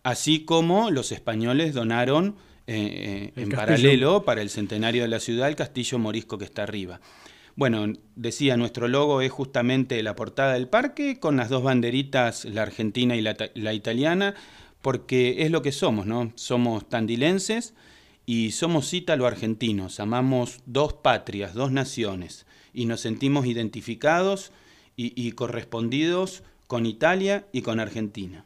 [0.02, 2.36] Así como los españoles donaron
[2.68, 6.64] eh, eh, en paralelo para el centenario de la ciudad el castillo morisco que está
[6.64, 7.00] arriba.
[7.56, 12.64] Bueno, decía, nuestro logo es justamente la portada del parque con las dos banderitas, la
[12.64, 14.36] argentina y la, la italiana,
[14.82, 16.34] porque es lo que somos, ¿no?
[16.36, 17.74] Somos tandilenses
[18.26, 24.52] y somos ítalo-argentinos, amamos dos patrias, dos naciones, y nos sentimos identificados
[24.98, 28.46] y, correspondidos con Italia y con Argentina.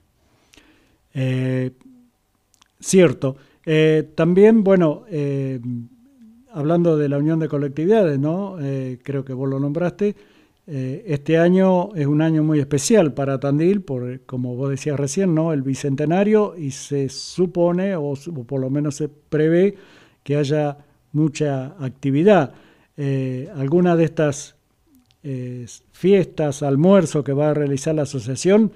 [1.14, 1.72] Eh,
[2.80, 3.38] cierto.
[3.72, 5.60] Eh, también, bueno, eh,
[6.52, 8.58] hablando de la unión de colectividades, ¿no?
[9.04, 10.16] creo que vos lo nombraste,
[10.66, 15.54] este año es un año muy especial para Tandil, por, como vos decías recién, ¿no?
[15.54, 18.16] El bicentenario y se supone, o,
[18.48, 19.76] por lo menos se prevé,
[20.24, 20.80] que haya
[21.12, 22.54] mucha actividad.
[22.98, 24.56] Eh, alguna de estas
[25.22, 28.72] eh, fiestas, almuerzo que va a realizar la asociación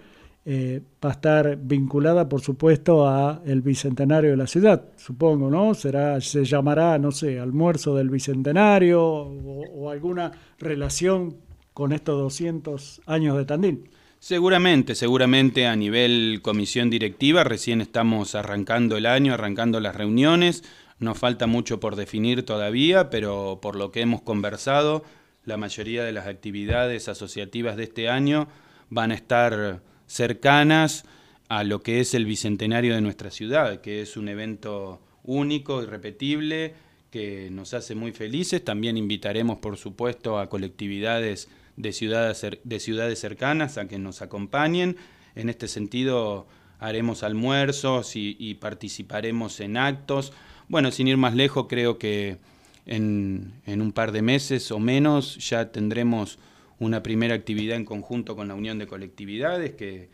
[0.45, 5.73] eh, va a estar vinculada, por supuesto, a el bicentenario de la ciudad, supongo, ¿no?
[5.73, 11.38] Será, se llamará, no sé, almuerzo del bicentenario o alguna relación
[11.73, 13.89] con estos 200 años de Tandil.
[14.19, 20.63] Seguramente, seguramente a nivel comisión directiva, recién estamos arrancando el año, arrancando las reuniones,
[20.99, 25.03] nos falta mucho por definir todavía, pero por lo que hemos conversado,
[25.43, 28.47] la mayoría de las actividades asociativas de este año
[28.89, 29.82] van a estar
[30.13, 31.06] cercanas
[31.49, 36.73] a lo que es el bicentenario de nuestra ciudad, que es un evento único, irrepetible,
[37.10, 38.63] que nos hace muy felices.
[38.63, 44.97] También invitaremos, por supuesto, a colectividades de ciudades, de ciudades cercanas a que nos acompañen.
[45.36, 46.47] En este sentido,
[46.80, 50.34] haremos almuerzos y, participaremos en actos.
[50.67, 52.38] Bueno, sin ir más lejos, creo que
[52.86, 56.39] en, un par de meses o menos ya tendremos
[56.79, 60.09] una primera actividad en conjunto con la Unión de Colectividades, que,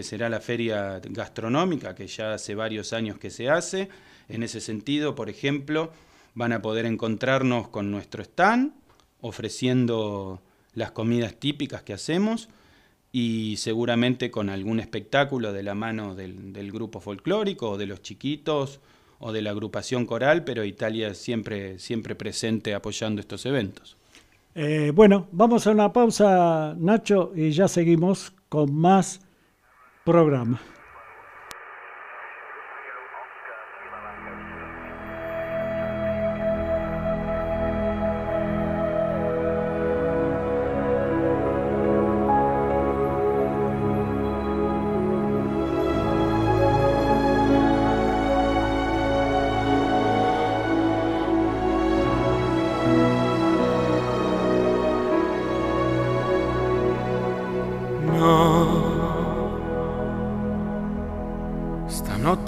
[0.00, 3.88] será la feria gastronómica, que ya hace varios años que se hace.
[4.28, 5.90] En ese sentido, por ejemplo,
[6.34, 8.74] van a poder encontrarnos con nuestro stand,
[9.20, 10.40] ofreciendo
[10.74, 12.48] las comidas típicas que hacemos
[13.10, 18.80] y seguramente con algún espectáculo de la mano del, grupo folclórico o de los chiquitos
[19.18, 23.96] o de la agrupación coral, pero Italia siempre, siempre presente apoyando estos eventos.
[24.60, 29.20] Eh, bueno, vamos a una pausa, Nacho, y ya seguimos con más
[30.04, 30.60] programa.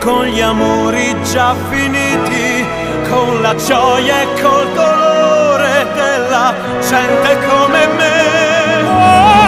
[0.00, 2.64] con gli amori già finiti,
[3.08, 8.82] con la gioia e col dolore della gente come me.
[8.84, 9.47] Oh,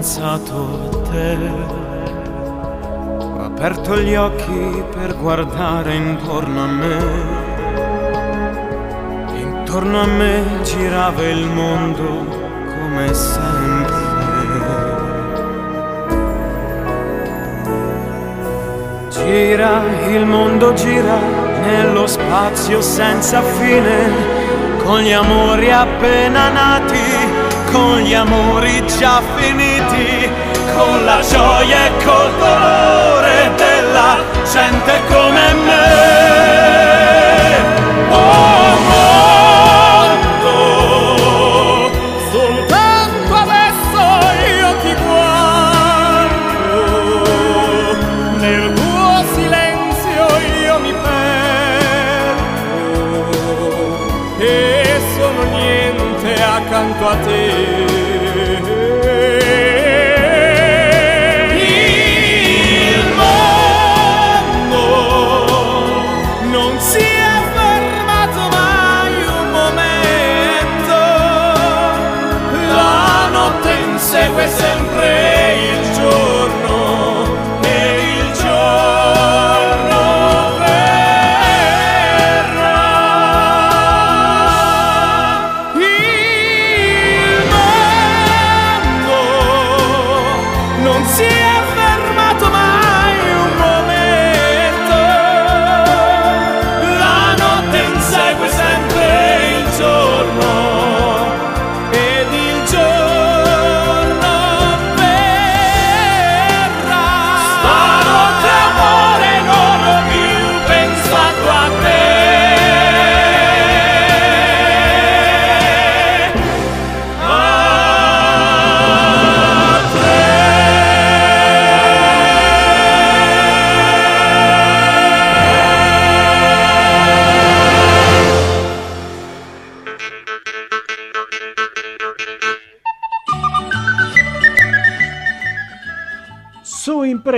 [0.00, 1.36] pensato a te.
[3.18, 6.96] Ho aperto gli occhi per guardare intorno a me.
[9.34, 12.24] Intorno a me girava il mondo
[12.64, 14.08] come sempre.
[19.10, 21.18] Gira, il mondo gira
[21.62, 26.79] nello spazio senza fine, con gli amori appena nati
[27.72, 30.28] con gli amori già finiti,
[30.74, 34.18] con la gioia e col dolore della
[34.50, 36.98] gente come me.
[38.10, 38.69] Oh,
[56.60, 57.99] accanto a te.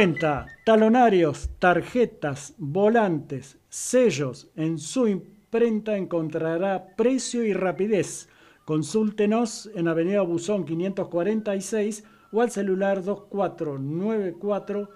[0.02, 4.48] Su imprenta, talonarios, tarjetas, volantes, sellos.
[4.56, 8.28] En su imprenta encontrará precio y rapidez.
[8.64, 14.90] Consúltenos en Avenida Buzón 546 o al celular 2494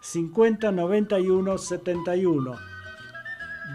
[0.00, 2.56] 5091 71.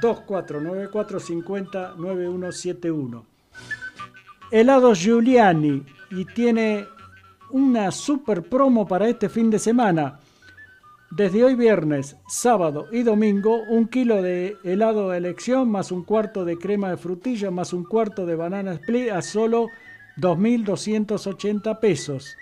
[0.01, 3.25] 2494 50 9171.
[4.49, 6.87] Helado Giuliani y tiene
[7.51, 10.17] una super promo para este fin de semana.
[11.11, 16.45] Desde hoy viernes, sábado y domingo, un kilo de helado de elección más un cuarto
[16.45, 19.67] de crema de frutilla más un cuarto de banana split a solo
[20.15, 22.37] 2.280 pesos.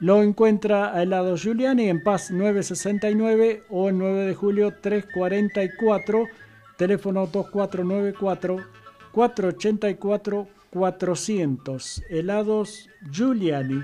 [0.00, 6.26] Lo encuentra a helado Giuliani en Paz 969 o en 9 de julio 344,
[6.76, 8.56] teléfono 2494
[9.12, 12.02] 484 400.
[12.10, 13.80] Helados Giuliani.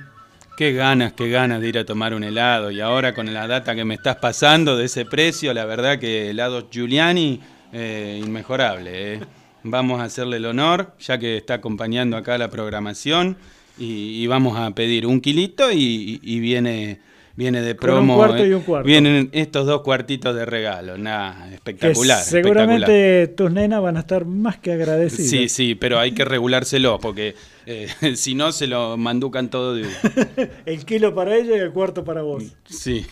[0.57, 2.71] Qué ganas, qué ganas de ir a tomar un helado.
[2.71, 6.31] Y ahora con la data que me estás pasando de ese precio, la verdad que
[6.31, 7.41] helado Giuliani,
[7.73, 9.15] eh, inmejorable.
[9.15, 9.21] eh.
[9.65, 13.37] Vamos a hacerle el honor, ya que está acompañando acá la programación.
[13.77, 17.01] Y, vamos a pedir un kilito y viene,
[17.37, 18.17] viene de Con un promo.
[18.17, 18.55] cuarto y eh.
[18.55, 18.87] un cuarto.
[18.87, 20.97] Vienen estos dos cuartitos de regalo.
[20.99, 22.23] Nada, Que espectacular.
[22.23, 25.31] seguramente tus nenas van a estar más que agradecidas.
[25.31, 27.35] Sí, sí, pero hay que regulárselo porque
[27.67, 30.49] eh, si no se lo manducan todo de uno.
[30.67, 32.45] El kilo para ella y el cuarto para vos.
[32.65, 33.07] Sí.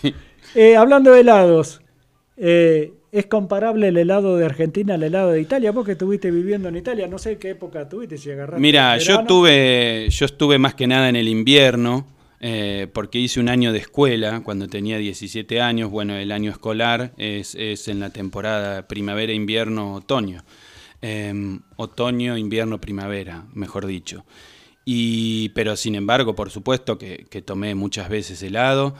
[0.54, 1.80] Eh, hablando de helados,
[2.36, 5.72] eh, ¿es comparable el helado de Argentina al helado de Italia?
[5.72, 9.24] Vos que estuviste viviendo en Italia, no sé qué época tuviste, si agarraste Mira, yo
[9.24, 12.06] tuve, yo estuve más que nada en el invierno,
[12.44, 15.92] eh, porque hice un año de escuela cuando tenía 17 años.
[15.92, 20.42] Bueno, el año escolar es, es en la temporada primavera, invierno, otoño.
[21.02, 21.32] Eh,
[21.76, 24.24] otoño, invierno, primavera, mejor dicho.
[24.84, 28.96] Y, pero sin embargo, por supuesto que, que tomé muchas veces helado.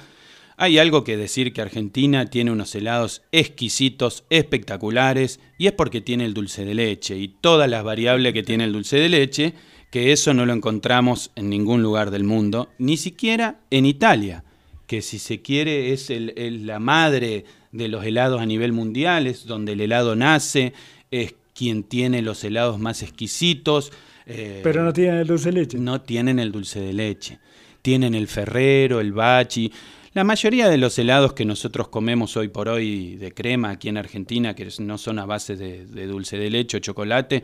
[0.57, 6.27] Hay algo que decir que Argentina tiene unos helados exquisitos, espectaculares, y es porque tiene
[6.27, 9.55] el dulce de leche y todas las variables que tiene el dulce de leche,
[9.93, 14.43] que eso no lo encontramos en ningún lugar del mundo, ni siquiera en Italia,
[14.89, 19.27] que si se quiere es el- el- la madre de los helados a nivel mundial,
[19.27, 20.73] es donde el helado nace,
[21.11, 23.93] es quien tiene los helados más exquisitos.
[24.27, 25.79] eh, Pero no tienen el dulce de leche.
[25.79, 27.39] no tienen el dulce de leche.
[27.83, 29.71] Tienen el ferrero, el bachi.
[30.15, 33.97] La mayoría de los helados que nosotros comemos hoy por hoy de crema aquí en
[33.99, 37.43] Argentina, que no son a base de, de dulce de leche o chocolate,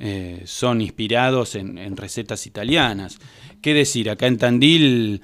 [0.00, 3.18] eh, son inspirados en, en recetas italianas.
[3.62, 4.08] ¿Qué decir?
[4.10, 5.20] Acá en Tandil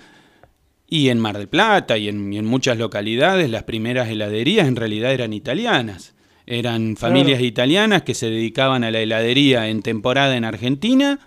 [0.89, 4.77] y en Mar del Plata y en, y en muchas localidades las primeras heladerías en
[4.77, 6.15] realidad eran italianas.
[6.47, 11.19] Eran familias italianas que se dedicaban a la heladería en temporada en Argentina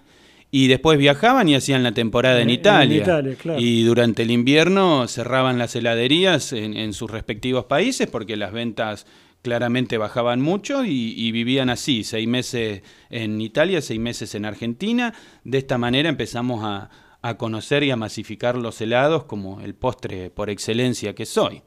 [0.52, 3.04] y después viajaban y hacían la temporada en, En- en Italia.
[3.04, 3.60] Italia, claro.
[3.60, 9.06] Y durante el invierno cerraban las heladerías en, en sus respectivos países porque las ventas
[9.42, 15.14] claramente bajaban mucho y, vivían así, seis meses en Italia, seis meses en Argentina.
[15.44, 16.90] De esta manera empezamos a,
[17.38, 21.62] conocer y a masificar los helados como el postre por excelencia que soy.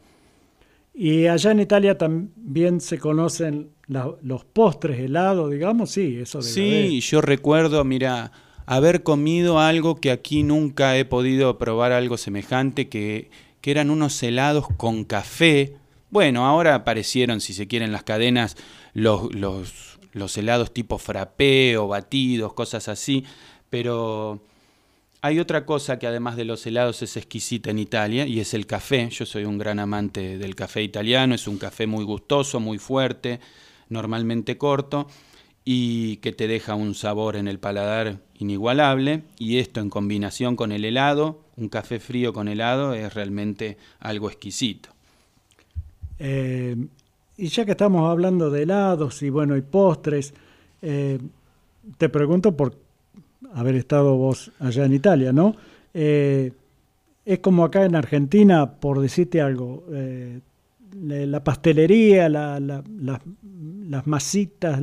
[0.95, 7.01] Y allá en Italia también se conocen los postres helados, digamos, sí, eso de Sí,
[7.01, 8.33] yo recuerdo, mira,
[8.67, 14.23] haber comido algo que aquí nunca he podido probar algo semejante, que, que eran unos
[14.23, 15.77] helados con café
[16.13, 18.59] bueno, ahora aparecieron, si se quieren, las cadenas,
[18.93, 19.99] los,
[20.37, 23.25] helados tipo frappé o batidos, cosas así,
[23.71, 24.45] pero
[25.23, 28.67] hay otra cosa que además de los helados es exquisita en Italia y es el
[28.67, 29.09] café.
[29.09, 33.41] Yo soy un gran amante del café italiano, es un café muy gustoso, muy fuerte,
[33.89, 35.07] normalmente corto
[35.65, 40.73] y que te deja un sabor en el paladar inigualable y esto en combinación con
[40.73, 44.92] el helado, un café frío con helado es realmente algo exquisito.
[46.25, 46.77] Eh,
[47.37, 50.33] y ya que estamos hablando de helados y bueno, y postres,
[50.81, 51.19] eh,
[51.99, 52.77] te pregunto por
[53.55, 55.57] haber estado vos allá en Italia, ¿no?
[55.93, 56.53] Eh,
[57.25, 59.85] es como acá en Argentina, por decirte algo,
[60.95, 64.81] la pastelería, las masitas,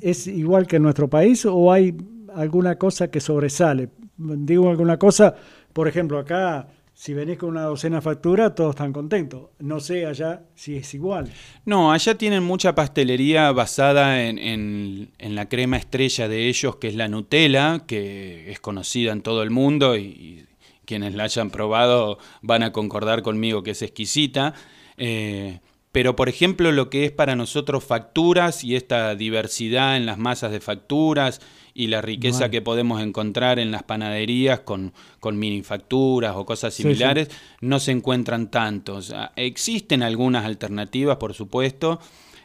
[0.00, 1.96] ¿es igual que en nuestro país o hay
[2.34, 3.88] alguna cosa que sobresale?
[4.16, 5.34] Digo alguna cosa,
[5.72, 9.50] por ejemplo, acá si venís con una docena de factura, todos están contentos.
[9.58, 11.30] No sé allá si es igual.
[11.66, 17.08] No, allá tienen mucha pastelería basada en, la crema estrella de ellos, que es la
[17.08, 20.46] Nutella, que es conocida en todo el mundo y,
[20.86, 24.54] quienes la hayan probado van a concordar conmigo que es exquisita.
[24.96, 25.58] Eh,
[25.92, 30.52] pero por ejemplo lo que es para nosotros facturas y esta diversidad en las masas
[30.52, 31.40] de facturas
[31.76, 37.28] y la riqueza que podemos encontrar en las panaderías con, con minifacturas o cosas similares
[37.60, 39.14] no se encuentran tantos.
[39.36, 42.00] existen algunas alternativas, por supuesto,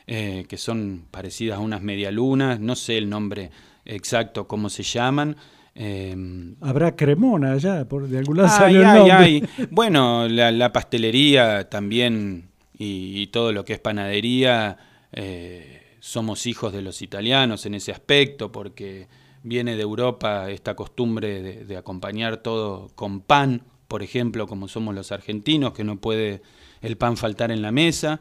[0.06, 3.52] eh, que son parecidas a unas medialunas, no sé el nombre
[3.86, 5.38] exacto cómo se llaman.
[5.76, 13.54] Em, Habrá cremona allá, por, de algún lado ay, Bueno, la, pastelería también y, todo
[13.54, 14.78] lo que es panadería,
[15.14, 19.08] eh, somos hijos de los italianos en ese aspecto, porque
[19.44, 25.12] viene de Europa esta costumbre de, acompañar todo con pan, por ejemplo, como somos los
[25.12, 26.42] argentinos, que no puede
[26.82, 28.20] el pan faltar en la mesa.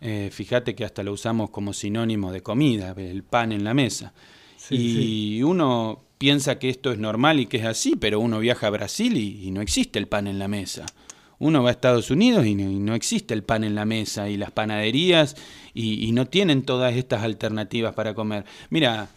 [0.00, 4.12] Eh, fíjate que hasta lo usamos como sinónimo de comida, el pan en la mesa.
[4.70, 8.70] y uno piensa que esto es normal y que es así, pero uno viaja a
[8.70, 10.84] Brasil y, no existe el pan en la mesa.
[11.38, 14.50] Uno va a Estados Unidos y no, existe el pan en la mesa y las
[14.50, 15.34] panaderías
[15.72, 18.44] y, y no tienen todas estas alternativas para comer.
[18.68, 19.08] Mira,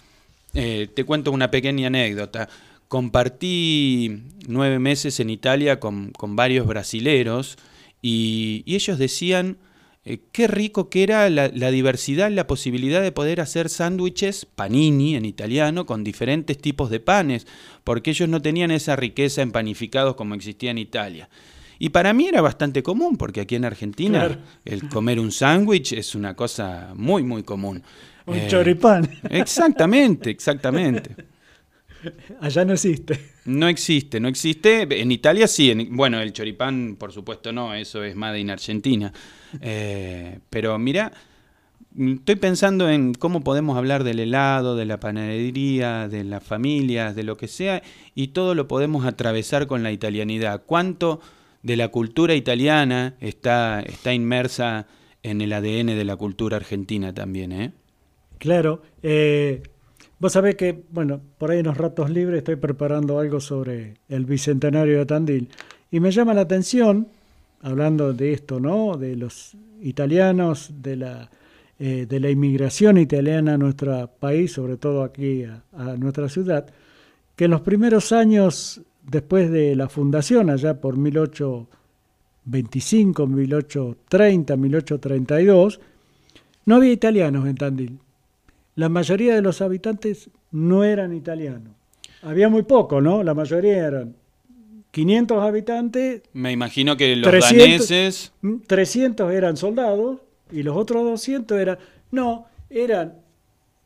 [0.53, 2.49] eh, te cuento una pequeña anécdota.
[2.87, 7.57] Compartí nueve meses en Italia con, varios brasileros
[8.01, 9.57] y, ellos decían
[10.05, 15.15] eh, qué rico que era la, la, diversidad, la posibilidad de poder hacer sándwiches, panini
[15.15, 17.47] en italiano, con diferentes tipos de panes,
[17.83, 21.29] porque ellos no tenían esa riqueza en panificados como existía en Italia.
[21.83, 26.15] Y para mí era bastante común, porque aquí en Argentina el comer un sándwich es
[26.15, 27.83] una cosa muy, muy común.
[28.25, 29.09] Un eh, choripán.
[29.29, 31.13] Exactamente, exactamente.
[32.39, 33.19] Allá no existe.
[33.43, 34.87] No existe, no existe.
[35.01, 35.89] En Italia sí.
[35.91, 37.73] bueno, el choripán, por supuesto, no.
[37.73, 39.11] Eso es Made in Argentina.
[39.59, 41.11] Eh, pero mira,
[41.99, 47.23] estoy pensando en cómo podemos hablar del helado, de la panadería, de las familias, de
[47.23, 47.83] lo que sea,
[48.15, 50.63] y todo lo podemos atravesar con la italianidad.
[50.65, 51.19] ¿Cuánto
[51.63, 54.87] de la cultura italiana está, está inmersa
[55.23, 57.73] en el ADN de la cultura argentina también, ¿eh?
[58.37, 58.81] Claro.
[59.01, 59.63] Eh,
[60.19, 64.25] vos sabés que, bueno, por ahí en los ratos libres estoy preparando algo sobre el
[64.25, 65.49] bicentenario de Tandil.
[65.89, 67.07] Y me llama la atención,
[67.61, 68.97] hablando de esto, ¿no?
[68.97, 71.29] De los italianos, de la,
[71.79, 76.67] eh, de la inmigración italiana a nuestro país, sobre todo aquí a, nuestra ciudad,
[77.35, 85.79] que en los primeros años después de la fundación, allá por 1825, 1830, 1832,
[86.65, 87.99] no había italianos en Tandil
[88.75, 91.73] la mayoría de los habitantes no eran italianos.
[92.21, 93.23] Había muy poco, ¿no?
[93.23, 94.15] La mayoría eran
[94.91, 96.21] 500 habitantes.
[96.33, 98.33] Me imagino que los daneses...
[98.67, 100.19] 300 eran soldados
[100.51, 101.77] y los otros 200 eran...
[102.11, 103.15] No, eran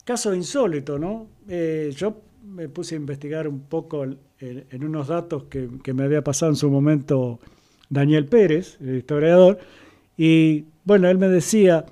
[0.04, 1.28] casos insólitos, ¿no?
[1.50, 4.06] Eh, yo me puse a investigar un poco
[4.40, 7.40] en unos datos que, me había pasado en su momento
[7.90, 9.60] Daniel Pérez, el historiador,
[10.18, 11.86] y bueno, él me decía,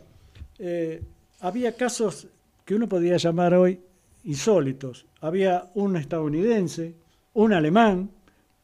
[0.59, 1.01] eh,
[1.39, 2.27] había casos
[2.65, 3.79] que uno podría llamar hoy
[4.23, 5.05] insólitos.
[5.21, 6.95] Había un estadounidense,
[7.33, 8.09] un alemán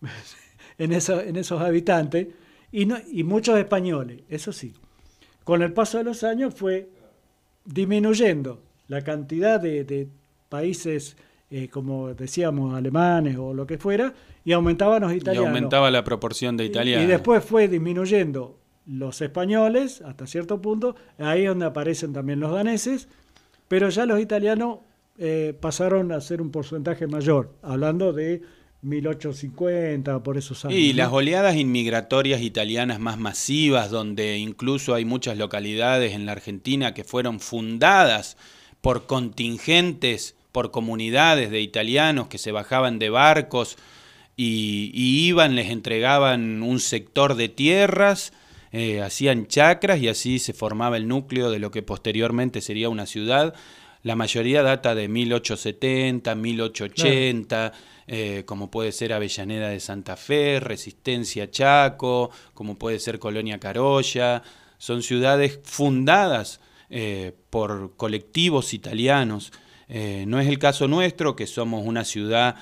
[0.77, 2.27] en, esos habitantes
[2.71, 4.73] y muchos españoles, eso sí.
[5.43, 6.87] con el paso de los años fue
[7.65, 10.07] disminuyendo la cantidad de,
[10.49, 11.15] países,
[11.53, 14.13] eh, como decíamos, alemanes o lo que fuera,
[14.45, 15.49] y aumentaban los italianos.
[15.49, 17.03] Y aumentaba la proporción de italianos.
[17.03, 22.53] Y, después fue disminuyendo los españoles hasta cierto punto, ahí es donde aparecen también los
[22.53, 23.09] daneses,
[23.67, 24.79] pero ya los italianos
[25.17, 28.41] eh, pasaron a ser un porcentaje mayor, hablando de
[28.81, 30.79] 1850, por esos años.
[30.79, 36.93] Y las oleadas inmigratorias italianas más masivas, donde incluso hay muchas localidades en la Argentina
[36.93, 38.37] que fueron fundadas
[38.81, 43.77] por contingentes, por comunidades de italianos que se bajaban de barcos
[44.35, 44.91] y,
[45.27, 48.33] iban, les entregaban un sector de tierras,
[48.71, 53.05] eh, hacían chacras y así se formaba el núcleo de lo que posteriormente sería una
[53.05, 53.53] ciudad.
[54.03, 57.73] La mayoría data de 1870, 1880.
[58.13, 64.43] Eh, como puede ser Avellaneda de Santa Fe, Resistencia Chaco, como puede ser Colonia Carolla.
[64.77, 69.53] Son ciudades fundadas eh, por colectivos italianos.
[69.93, 72.55] Eh, no es el caso nuestro, que somos una ciudad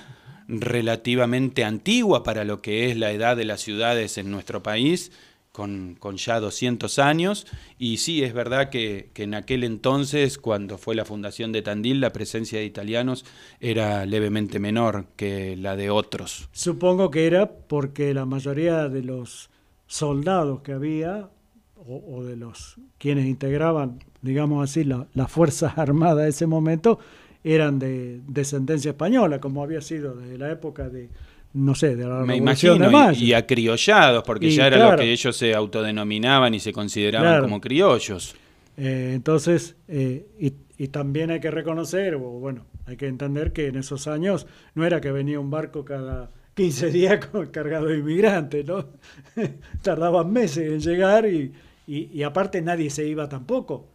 [0.48, 5.12] relativamente antigua para lo que es la edad de las ciudades en nuestro país,
[5.52, 7.46] con, ya 200 años.
[7.78, 12.12] Y sí, es verdad que, en aquel entonces, cuando fue la fundación de Tandil, la
[12.12, 13.24] presencia de italianos
[13.60, 16.48] era levemente menor que la de otros.
[16.50, 19.50] Supongo que era porque la mayoría de los
[19.86, 21.30] soldados que había,
[21.76, 26.98] o, de los quienes integraban, digamos así, las Fuerzas Armadas de ese momento,
[27.42, 31.08] eran de descendencia española, como había sido desde la época de
[31.52, 35.54] no sé, de la Me imagino, y, acriollados, porque ya era lo que ellos se
[35.54, 38.36] autodenominaban y se consideraban como criollos.
[38.76, 43.76] Eh, entonces, eh, y, también hay que reconocer, o bueno, hay que entender que en
[43.76, 48.86] esos años no era que venía un barco cada 15 días cargado de inmigrantes, ¿no?
[49.82, 51.52] Tardaban meses en llegar y,
[51.86, 53.88] y aparte nadie se iba tampoco.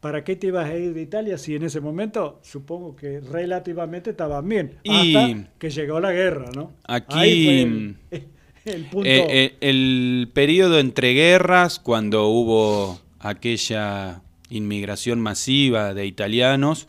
[0.00, 4.10] ¿Para qué te ibas a ir de Italia si en ese momento supongo que relativamente
[4.10, 4.78] estaban bien?
[4.88, 6.72] Hasta que llegó la guerra, ¿no?
[6.84, 7.58] Aquí
[8.64, 9.08] el, punto.
[9.08, 16.86] Eh, eh, el, periodo entre guerras, cuando hubo aquella inmigración masiva de italianos,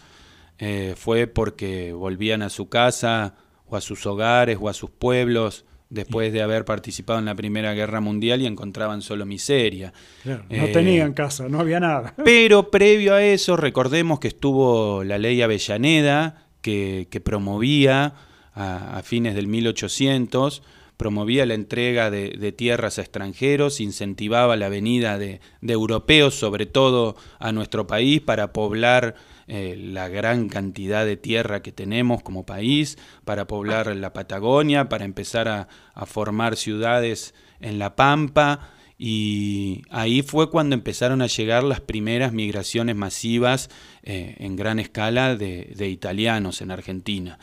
[0.60, 3.36] eh, fue porque volvían a su casa
[3.68, 7.74] o a sus hogares o a sus pueblos después de haber participado en la Primera
[7.74, 9.92] Guerra Mundial y encontraban solo miseria.
[10.24, 12.14] no eh, tenían casa, no había nada.
[12.24, 18.14] Pero previo a eso, recordemos que estuvo la ley Avellaneda, que, promovía
[18.54, 20.62] a, fines del 1800,
[20.98, 27.16] promovía la entrega de, tierras a extranjeros, incentivaba la venida de, de europeos, sobre todo
[27.40, 29.16] a nuestro país, para poblar
[29.52, 35.06] eh, la gran cantidad de tierra que tenemos como país para poblar la Patagonia, para
[35.06, 35.68] empezar a,
[36.06, 38.70] formar ciudades en La Pampa.
[39.00, 43.72] Y ahí fue cuando empezaron a llegar las primeras migraciones masivas
[44.04, 47.40] eh, en gran escala de, italianos en Argentina.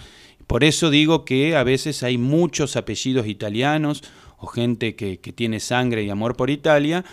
[0.46, 4.04] Por eso digo que a veces hay muchos apellidos italianos
[4.36, 7.04] o gente que, que tiene sangre y amor por Italia,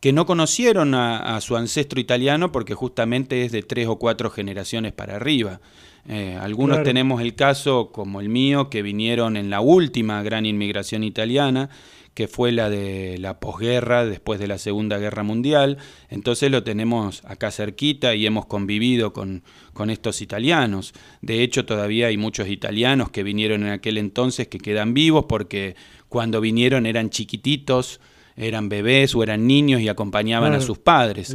[0.00, 4.92] que no conocieron a, su ancestro italiano porque justamente es de tres o cuatro generaciones
[4.92, 5.60] para arriba.
[6.08, 11.04] Eh, algunos tenemos el caso, como el mío, que vinieron en la última gran inmigración
[11.04, 11.68] italiana,
[12.14, 15.76] que fue la de la posguerra, después de la Segunda Guerra Mundial.
[16.08, 19.44] Entonces lo tenemos acá cerquita y hemos convivido con,
[19.74, 20.94] con estos italianos.
[21.20, 25.76] De hecho, todavía hay muchos italianos que vinieron en aquel entonces que quedan vivos porque
[26.08, 28.00] cuando vinieron eran chiquititos,
[28.40, 31.34] eran bebés o eran niños y acompañaban a sus padres.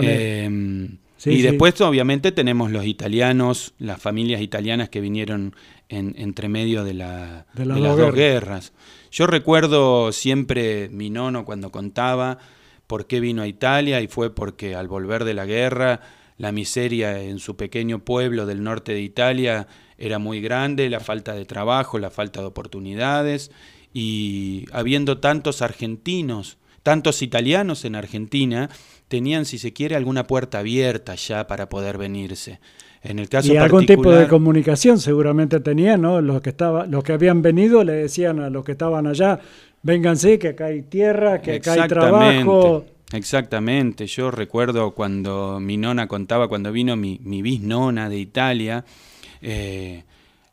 [0.00, 5.54] Em, y después obviamente tenemos los italianos, las familias italianas que vinieron
[5.88, 8.72] en, entre medio de, la, de, las dos guerras.
[9.10, 12.38] Yo recuerdo siempre mi nono cuando contaba
[12.86, 16.00] por qué vino a Italia y fue porque al volver de la guerra
[16.36, 19.66] la miseria en su pequeño pueblo del norte de Italia
[19.98, 23.50] era muy grande, la falta de trabajo, la falta de oportunidades
[23.92, 28.70] y habiendo tantos argentinos, tantos italianos en Argentina,
[29.08, 32.60] tenían, si se quiere, alguna puerta abierta ya para poder venirse.
[33.02, 36.20] En el caso y algún tipo de comunicación seguramente tenían, ¿no?
[36.20, 39.38] Los que, estaba, los que habían venido le decían a los que estaban allá,
[39.82, 42.84] vénganse, que acá hay tierra, que acá hay trabajo.
[43.12, 48.84] Exactamente, yo recuerdo cuando mi nona contaba, cuando vino mi, mi bisnona de Italia,
[49.40, 50.02] eh,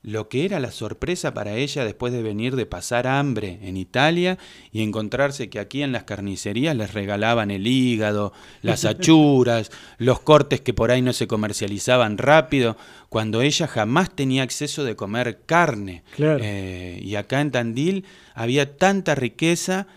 [0.06, 4.38] lo que era la sorpresa para ella después de venir de pasar hambre en Italia
[4.72, 8.32] y encontrarse que aquí en las carnicerías les regalaban el hígado,
[8.62, 12.78] las achuras, los cortes que por ahí no se comercializaban rápido,
[13.10, 16.03] cuando ella jamás tenía acceso de comer carne.
[16.20, 19.88] Eh, y acá en Tandil había tanta riqueza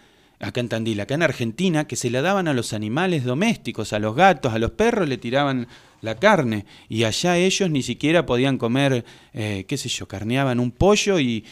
[0.41, 3.99] acá en Tandil, acá en Argentina, que se la daban a los animales domésticos, a
[3.99, 5.67] los gatos, a los perros le tiraban
[6.01, 10.71] la carne y allá ellos ni siquiera podían comer, eh, qué sé yo, carneaban un
[10.71, 11.45] pollo y,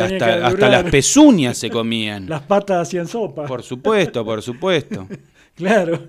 [0.00, 2.28] hasta, hasta, las pezuñas se comían.
[2.28, 3.46] Las patas hacían sopa.
[3.46, 5.06] Por supuesto, por supuesto.
[5.54, 6.00] claro.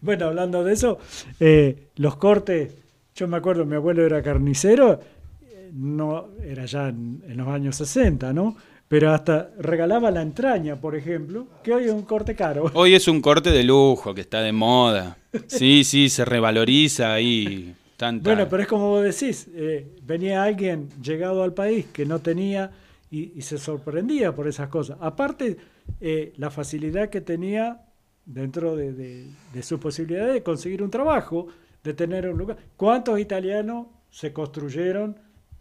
[0.00, 0.98] Bueno, hablando de eso,
[1.40, 2.72] eh, los cortes,
[3.14, 5.00] yo me acuerdo, mi abuelo era carnicero,
[5.42, 8.56] eh, no era ya en, en los años 60, ¿no?
[8.88, 12.70] Pero hasta regalaba la entraña, por ejemplo, que hoy es un corte caro.
[12.74, 15.18] Hoy es un corte de lujo, que está de moda.
[15.46, 17.74] Sí, sí, se revaloriza ahí.
[17.98, 18.30] Tanta...
[18.30, 22.70] Bueno, pero es como vos decís, eh, venía alguien llegado al país que no tenía
[23.10, 24.96] y, se sorprendía por esas cosas.
[25.00, 25.56] Aparte,
[26.00, 27.82] eh, la facilidad que tenía
[28.24, 31.48] dentro de, de su posibilidad de conseguir un trabajo,
[31.82, 32.56] de tener un lugar.
[32.76, 35.16] ¿Cuántos italianos se construyeron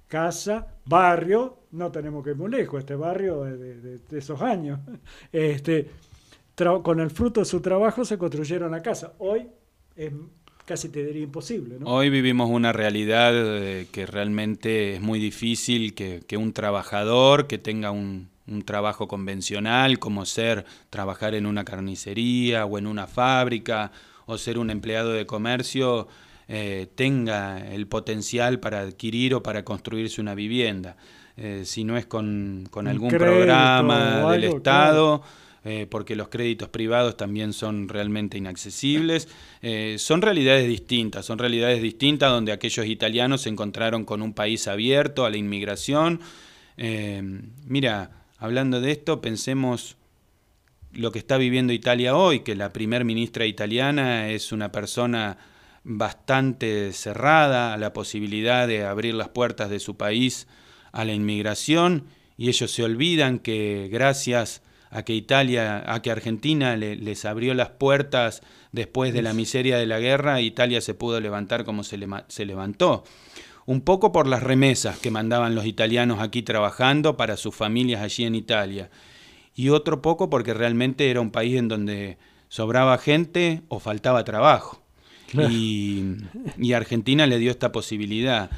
[0.08, 4.80] casa, barrio, no tenemos que ir muy lejos, este barrio de, esos años.
[5.32, 5.90] Este,
[6.82, 9.14] con el fruto de su trabajo se construyeron la casa.
[9.20, 9.48] Hoy
[9.96, 10.12] es
[10.68, 11.78] casi te diría imposible.
[11.86, 17.92] Hoy vivimos una realidad eh, que realmente es muy difícil que, un trabajador que tenga
[17.92, 18.30] un,
[18.66, 23.92] trabajo convencional, como ser trabajar en una carnicería o en una fábrica
[24.26, 26.08] o ser un empleado de comercio,
[26.50, 30.96] eh, tenga el potencial para adquirir o para construirse una vivienda.
[31.36, 35.22] Eh, si no es con, algún programa del Estado.
[35.66, 39.28] Eh, porque los créditos privados también son realmente inaccesibles.
[39.98, 45.26] son realidades distintas, son realidades distintas donde aquellos italianos se encontraron con un país abierto
[45.26, 46.22] a la inmigración.
[46.78, 49.98] mira, hablando de esto, pensemos
[50.94, 55.38] lo que está viviendo Italia hoy, que la primer ministra italiana es una persona
[55.88, 60.48] bastante cerrada a la posibilidad de abrir las puertas de su país
[60.92, 62.08] a la inmigración
[62.38, 67.70] y ellos se olvidan que gracias a que Italia, a que Argentina les abrió las
[67.70, 68.42] puertas
[68.74, 73.04] después de la miseria de la guerra, Italia se pudo levantar como se, se levantó.
[73.66, 78.26] Un poco por las remesas que mandaban los italianos aquí trabajando para sus familias allí
[78.26, 78.90] en Italia.
[79.56, 82.18] Y otro poco porque realmente era un país en donde
[82.50, 84.87] sobraba gente o faltaba trabajo.
[85.34, 88.50] Y, Argentina le dio esta posibilidad.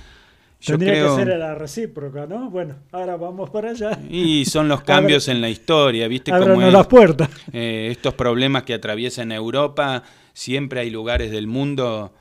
[0.61, 1.15] Yo Tendría creo...
[1.15, 2.49] que ser la recíproca, ¿no?
[2.49, 3.97] Bueno, ahora vamos para allá.
[4.09, 6.31] Y son los cambios en la historia, ¿viste?
[6.31, 7.29] Como las puertas.
[7.53, 10.03] Eh, estos problemas que atraviesan Europa,
[10.33, 12.13] siempre hay lugares del mundo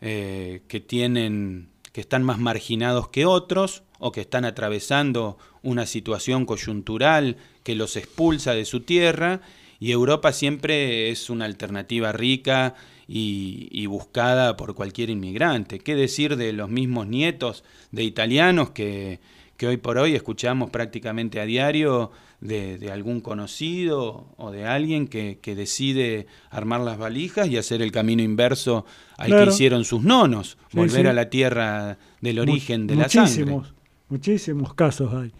[0.00, 6.46] eh, que tienen, que están más marginados que otros o que están atravesando una situación
[6.46, 9.40] coyuntural que los expulsa de su tierra
[9.80, 12.74] y Europa siempre es una alternativa rica
[13.08, 15.78] y, buscada por cualquier inmigrante.
[15.78, 19.20] ¿Qué decir de los mismos nietos de italianos que,
[19.62, 26.26] hoy por hoy escuchamos prácticamente a diario de, algún conocido o de alguien que, decide
[26.50, 28.84] armar las valijas y hacer el camino inverso
[29.16, 33.60] al que hicieron sus nonos, volver a la tierra del origen de la sangre.
[34.08, 35.32] Muchísimos casos hay.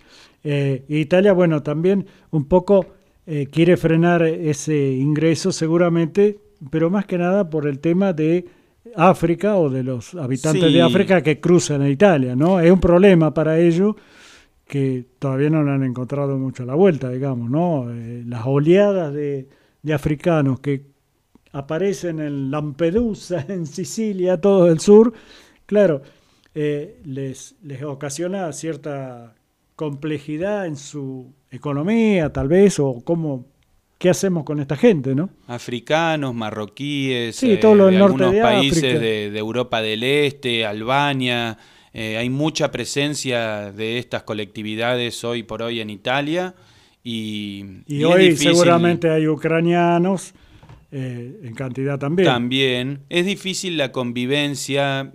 [0.42, 2.86] Eh, Italia, bueno, también un poco
[3.26, 6.38] eh, quiere frenar ese ingreso seguramente
[6.70, 8.46] pero más que nada por el tema de
[8.94, 12.60] África o de los habitantes de África que cruzan a Italia, ¿no?
[12.60, 13.96] Es un problema para ellos
[14.66, 17.90] que todavía no le han encontrado mucho la vuelta, digamos, ¿no?
[17.90, 19.48] Eh, las oleadas de,
[19.92, 20.86] africanos que
[21.52, 25.12] aparecen en Lampedusa, en Sicilia, todo el sur,
[25.66, 26.02] claro,
[26.54, 29.34] eh, les, les ocasiona cierta
[29.76, 33.46] complejidad en su economía, tal vez, o cómo
[33.98, 35.30] ¿qué hacemos con esta gente, no?
[35.46, 41.58] Africanos, marroquíes, sí, todo lo eh, de algunos países de, Europa del Este, Albania.
[41.92, 46.54] Eh, hay mucha presencia de estas colectividades hoy por hoy en Italia.
[47.02, 50.34] Y, y, hoy seguramente hay ucranianos.
[50.92, 52.26] Eh, en cantidad también.
[52.26, 53.00] También.
[53.08, 55.12] Es difícil la convivencia.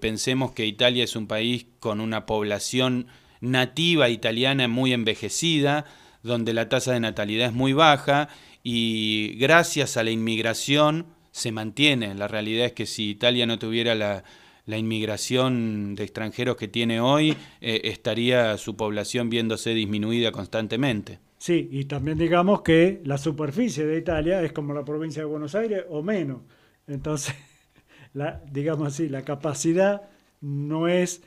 [0.00, 3.06] pensemos que Italia es un país con una población
[3.40, 5.84] nativa italiana muy envejecida
[6.22, 8.28] donde la tasa de natalidad es muy baja
[8.62, 12.14] y gracias a la inmigración se mantiene.
[12.14, 14.24] La realidad es que si Italia no tuviera la,
[14.66, 21.18] inmigración de extranjeros que tiene hoy, eh, estaría su población viéndose disminuida constantemente.
[21.38, 25.56] Sí, y también digamos que la superficie de Italia es como la provincia de Buenos
[25.56, 26.42] Aires o menos.
[26.86, 27.34] Entonces,
[28.12, 30.02] la, digamos así, la capacidad
[30.40, 31.22] no es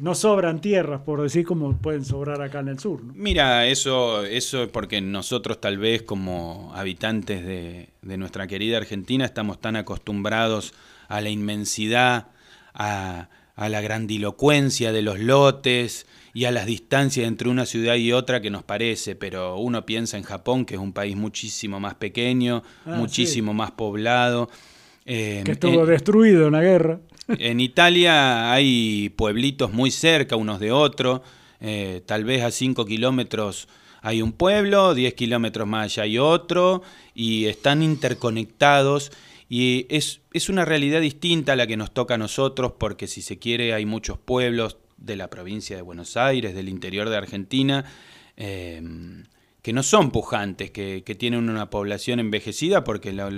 [0.00, 3.02] no sobran tierras, por decir como pueden sobrar acá en el sur.
[3.14, 9.60] Mira, eso, eso es porque nosotros tal vez como habitantes de, nuestra querida Argentina estamos
[9.60, 10.72] tan acostumbrados
[11.08, 12.28] a la inmensidad,
[12.74, 18.40] a, la grandilocuencia de los lotes y a las distancias entre una ciudad y otra
[18.40, 22.62] que nos parece, pero uno piensa en Japón, que es un país muchísimo más pequeño,
[22.86, 24.48] Ah, muchísimo más poblado.
[25.04, 27.00] Eh, Que estuvo en- destruido en la guerra.
[27.38, 31.20] En Italia hay pueblitos muy cerca unos de otros,
[31.60, 33.68] eh, tal vez a 5 kilómetros
[34.02, 36.82] hay un pueblo, 10 kilómetros más allá hay otro,
[37.14, 39.12] y están interconectados.
[39.48, 43.20] Y es, es una realidad distinta a la que nos toca a nosotros, porque si
[43.20, 47.84] se quiere hay muchos pueblos de la provincia de Buenos Aires, del interior de Argentina,
[48.36, 48.80] eh,
[49.60, 53.32] que no son pujantes, que, que tienen una población envejecida, porque los-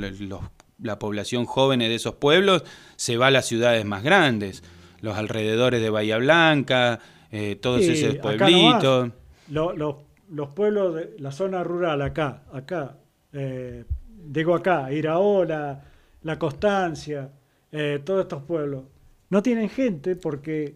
[0.83, 2.65] la población joven de esos pueblos
[2.97, 4.63] se va a las ciudades más grandes,
[5.01, 9.07] los alrededores de Bahía Blanca, eh, todos Sí, esos pueblitos.
[9.09, 9.13] nomás.
[9.49, 12.97] Lo- lo- los pueblos de la zona rural, acá, acá,
[13.33, 15.85] eh, digo acá, Iraola,
[16.23, 17.31] La Constancia,
[17.71, 18.85] eh, todos estos pueblos,
[19.31, 20.75] no tienen gente porque,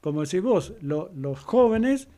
[0.00, 2.08] como decís vos, lo- los jóvenes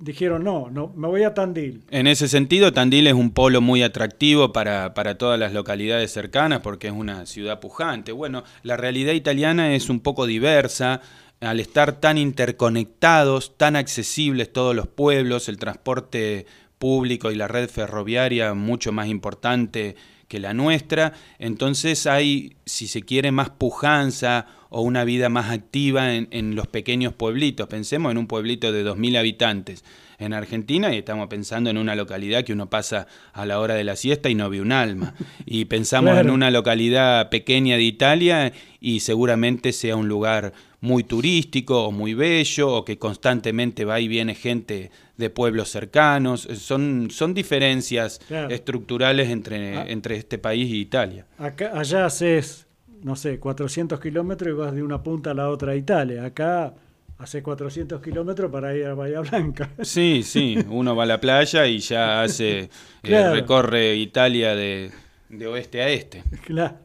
[0.00, 1.82] dijeron, no, no, me voy a Tandil.
[1.90, 6.60] En ese sentido, Tandil es un polo muy atractivo para, para todas las localidades cercanas
[6.60, 8.12] porque es una ciudad pujante.
[8.12, 11.02] Bueno, la realidad italiana es un poco diversa.
[11.40, 16.46] Al estar tan interconectados, tan accesibles todos los pueblos, el transporte
[16.78, 19.96] público y la red ferroviaria mucho más importante
[20.28, 26.14] que la nuestra, entonces hay, si se quiere, más pujanza o una vida más activa
[26.14, 27.68] en, en los pequeños pueblitos.
[27.68, 29.84] Pensemos en un pueblito de 2.000 habitantes
[30.18, 33.84] en Argentina y estamos pensando en una localidad que uno pasa a la hora de
[33.84, 35.14] la siesta y no ve un alma.
[35.46, 36.28] Y pensamos Claro.
[36.28, 40.52] en una localidad pequeña de Italia y seguramente sea un lugar
[40.82, 46.42] muy turístico o muy bello o que constantemente va y viene gente de pueblos cercanos.
[46.54, 48.48] Son, son diferencias Claro.
[48.54, 49.84] estructurales entre, Ah.
[49.88, 51.26] entre este país y Italia.
[51.38, 52.66] Acá, allá haces,
[53.02, 56.24] no sé, 400 kilómetros y vas de una punta a la otra a Italia.
[56.24, 56.74] Acá
[57.18, 59.70] haces 400 kilómetros para ir a Bahía Blanca.
[59.82, 62.70] Sí, sí, uno va a la playa y ya hace,
[63.02, 64.90] eh, recorre Italia de,
[65.28, 66.22] de oeste a este.
[66.44, 66.76] Claro.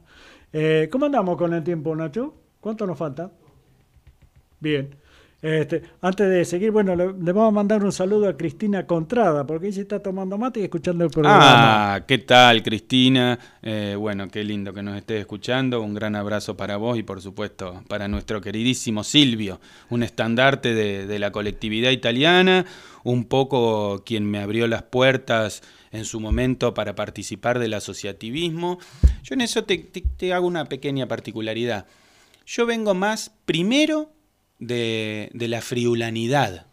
[0.52, 2.34] Eh, ¿Cómo andamos con el tiempo, Nacho?
[2.62, 3.32] ¿Cuánto nos falta?
[4.60, 4.96] Bien.
[5.46, 9.46] Este, antes de seguir, bueno, le, le vamos a mandar un saludo a Cristina Contrada,
[9.46, 11.94] porque ella está tomando mate y escuchando el programa.
[11.94, 13.38] Ah, ¿qué tal, Cristina?
[13.62, 15.84] Eh, bueno, qué lindo que nos estés escuchando.
[15.84, 19.60] Un gran abrazo para vos y, por supuesto, para nuestro queridísimo Silvio,
[19.92, 22.66] un estandarte de, la colectividad italiana,
[23.04, 28.80] un poco quien me abrió las puertas en su momento para participar del asociativismo.
[29.22, 31.86] Yo en eso te- te hago una pequeña particularidad.
[32.48, 34.10] Yo vengo más primero
[34.60, 36.68] de, la friulanidad.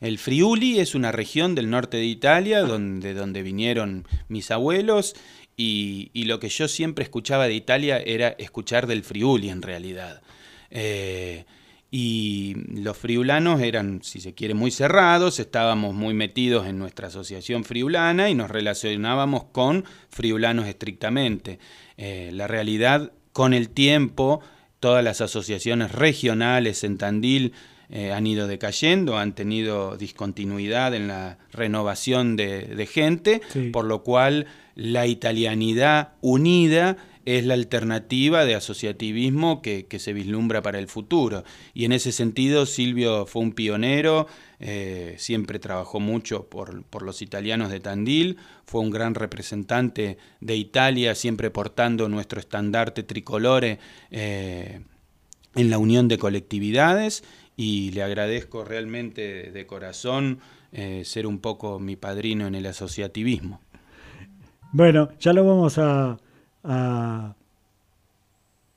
[0.00, 5.14] El Friuli es una región del norte de Italia donde, donde vinieron mis abuelos
[5.56, 10.22] y, y lo que yo siempre escuchaba de Italia era escuchar del Friuli en realidad.
[10.70, 11.44] Eh,
[11.94, 17.64] y los friulanos eran, si se quiere, muy cerrados, estábamos muy metidos en nuestra asociación
[17.64, 21.58] friulana y nos relacionábamos con friulanos estrictamente.
[21.98, 24.40] Eh, la realidad, con el tiempo,
[24.82, 27.52] todas las asociaciones regionales en Tandil
[27.88, 33.70] eh, han ido decayendo, han tenido discontinuidad en la renovación de, de gente, Sí.
[33.70, 40.62] por lo cual la italianidad unida es la alternativa de asociativismo que, que se vislumbra
[40.62, 41.44] para el futuro.
[41.74, 44.26] Y en ese sentido Silvio fue un pionero,
[44.58, 50.56] eh, siempre trabajó mucho por, por los italianos de Tandil, fue un gran representante de
[50.56, 53.78] Italia, siempre portando nuestro estandarte tricolore
[54.10, 54.80] eh,
[55.54, 57.24] en la unión de colectividades
[57.56, 60.40] y le agradezco realmente de corazón
[60.72, 63.60] eh, ser un poco mi padrino en el asociativismo.
[64.72, 66.18] Bueno, ya lo vamos a,
[66.64, 67.34] a,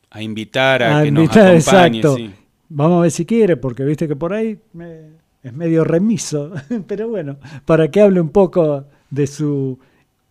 [0.09, 2.03] A invitar a, a que invitar, nos acompañe.
[2.03, 2.15] exacto.
[2.15, 2.33] sí.
[2.69, 6.51] Vamos a ver si quiere, porque viste que por ahí me- es medio remiso,
[6.87, 9.77] pero bueno, para que hable un poco de su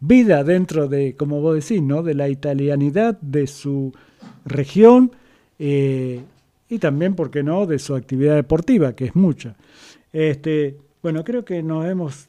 [0.01, 2.03] vida dentro de, como vos decís, ¿no?
[2.03, 3.93] de la italianidad de su
[4.45, 5.13] región
[5.59, 6.21] eh,
[6.69, 9.55] y también, ¿por qué no?, de su actividad deportiva, que es mucha.
[10.13, 12.29] Este, bueno, creo que nos hemos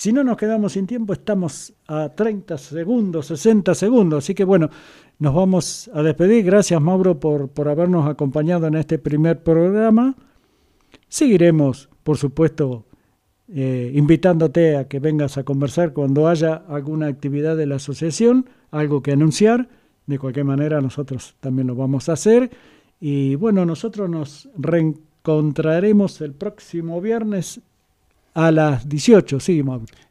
[0.00, 4.24] si no nos quedamos sin tiempo, estamos a 30 segundos, 60 segundos.
[4.24, 4.70] Así que bueno,
[5.18, 6.42] nos vamos a despedir.
[6.42, 10.16] Gracias, Mauro, por, por habernos acompañado en este primer programa.
[11.06, 12.86] Seguiremos, por supuesto,
[13.48, 19.02] eh, invitándote a que vengas a conversar cuando haya alguna actividad de la asociación, algo
[19.02, 19.68] que anunciar.
[20.06, 22.50] De cualquier manera, nosotros también lo vamos a hacer.
[23.00, 27.60] Y bueno, nosotros nos reencontraremos el próximo viernes
[28.34, 29.62] a las 18, sí.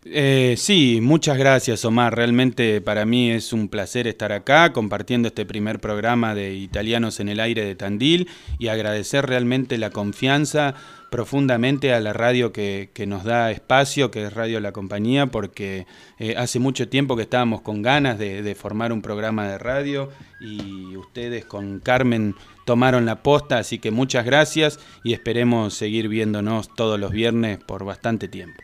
[0.05, 2.15] Eh, sí, muchas gracias Omar.
[2.15, 7.29] Realmente para mí es un placer estar acá compartiendo este primer programa de Italianos en
[7.29, 10.75] el Aire de Tandil y agradecer realmente la confianza
[11.09, 15.85] profundamente a la radio que, nos da espacio, que es Radio La Compañía, porque
[16.17, 20.09] eh, hace mucho tiempo que estábamos con ganas de, formar un programa de radio
[20.41, 22.35] y ustedes con Carmen
[22.65, 27.85] tomaron la posta, así que muchas gracias y esperemos seguir viéndonos todos los viernes por
[27.85, 28.61] bastante tiempo.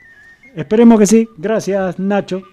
[0.56, 1.30] Esperemos que sí.
[1.38, 2.44] Gracias, Nacho.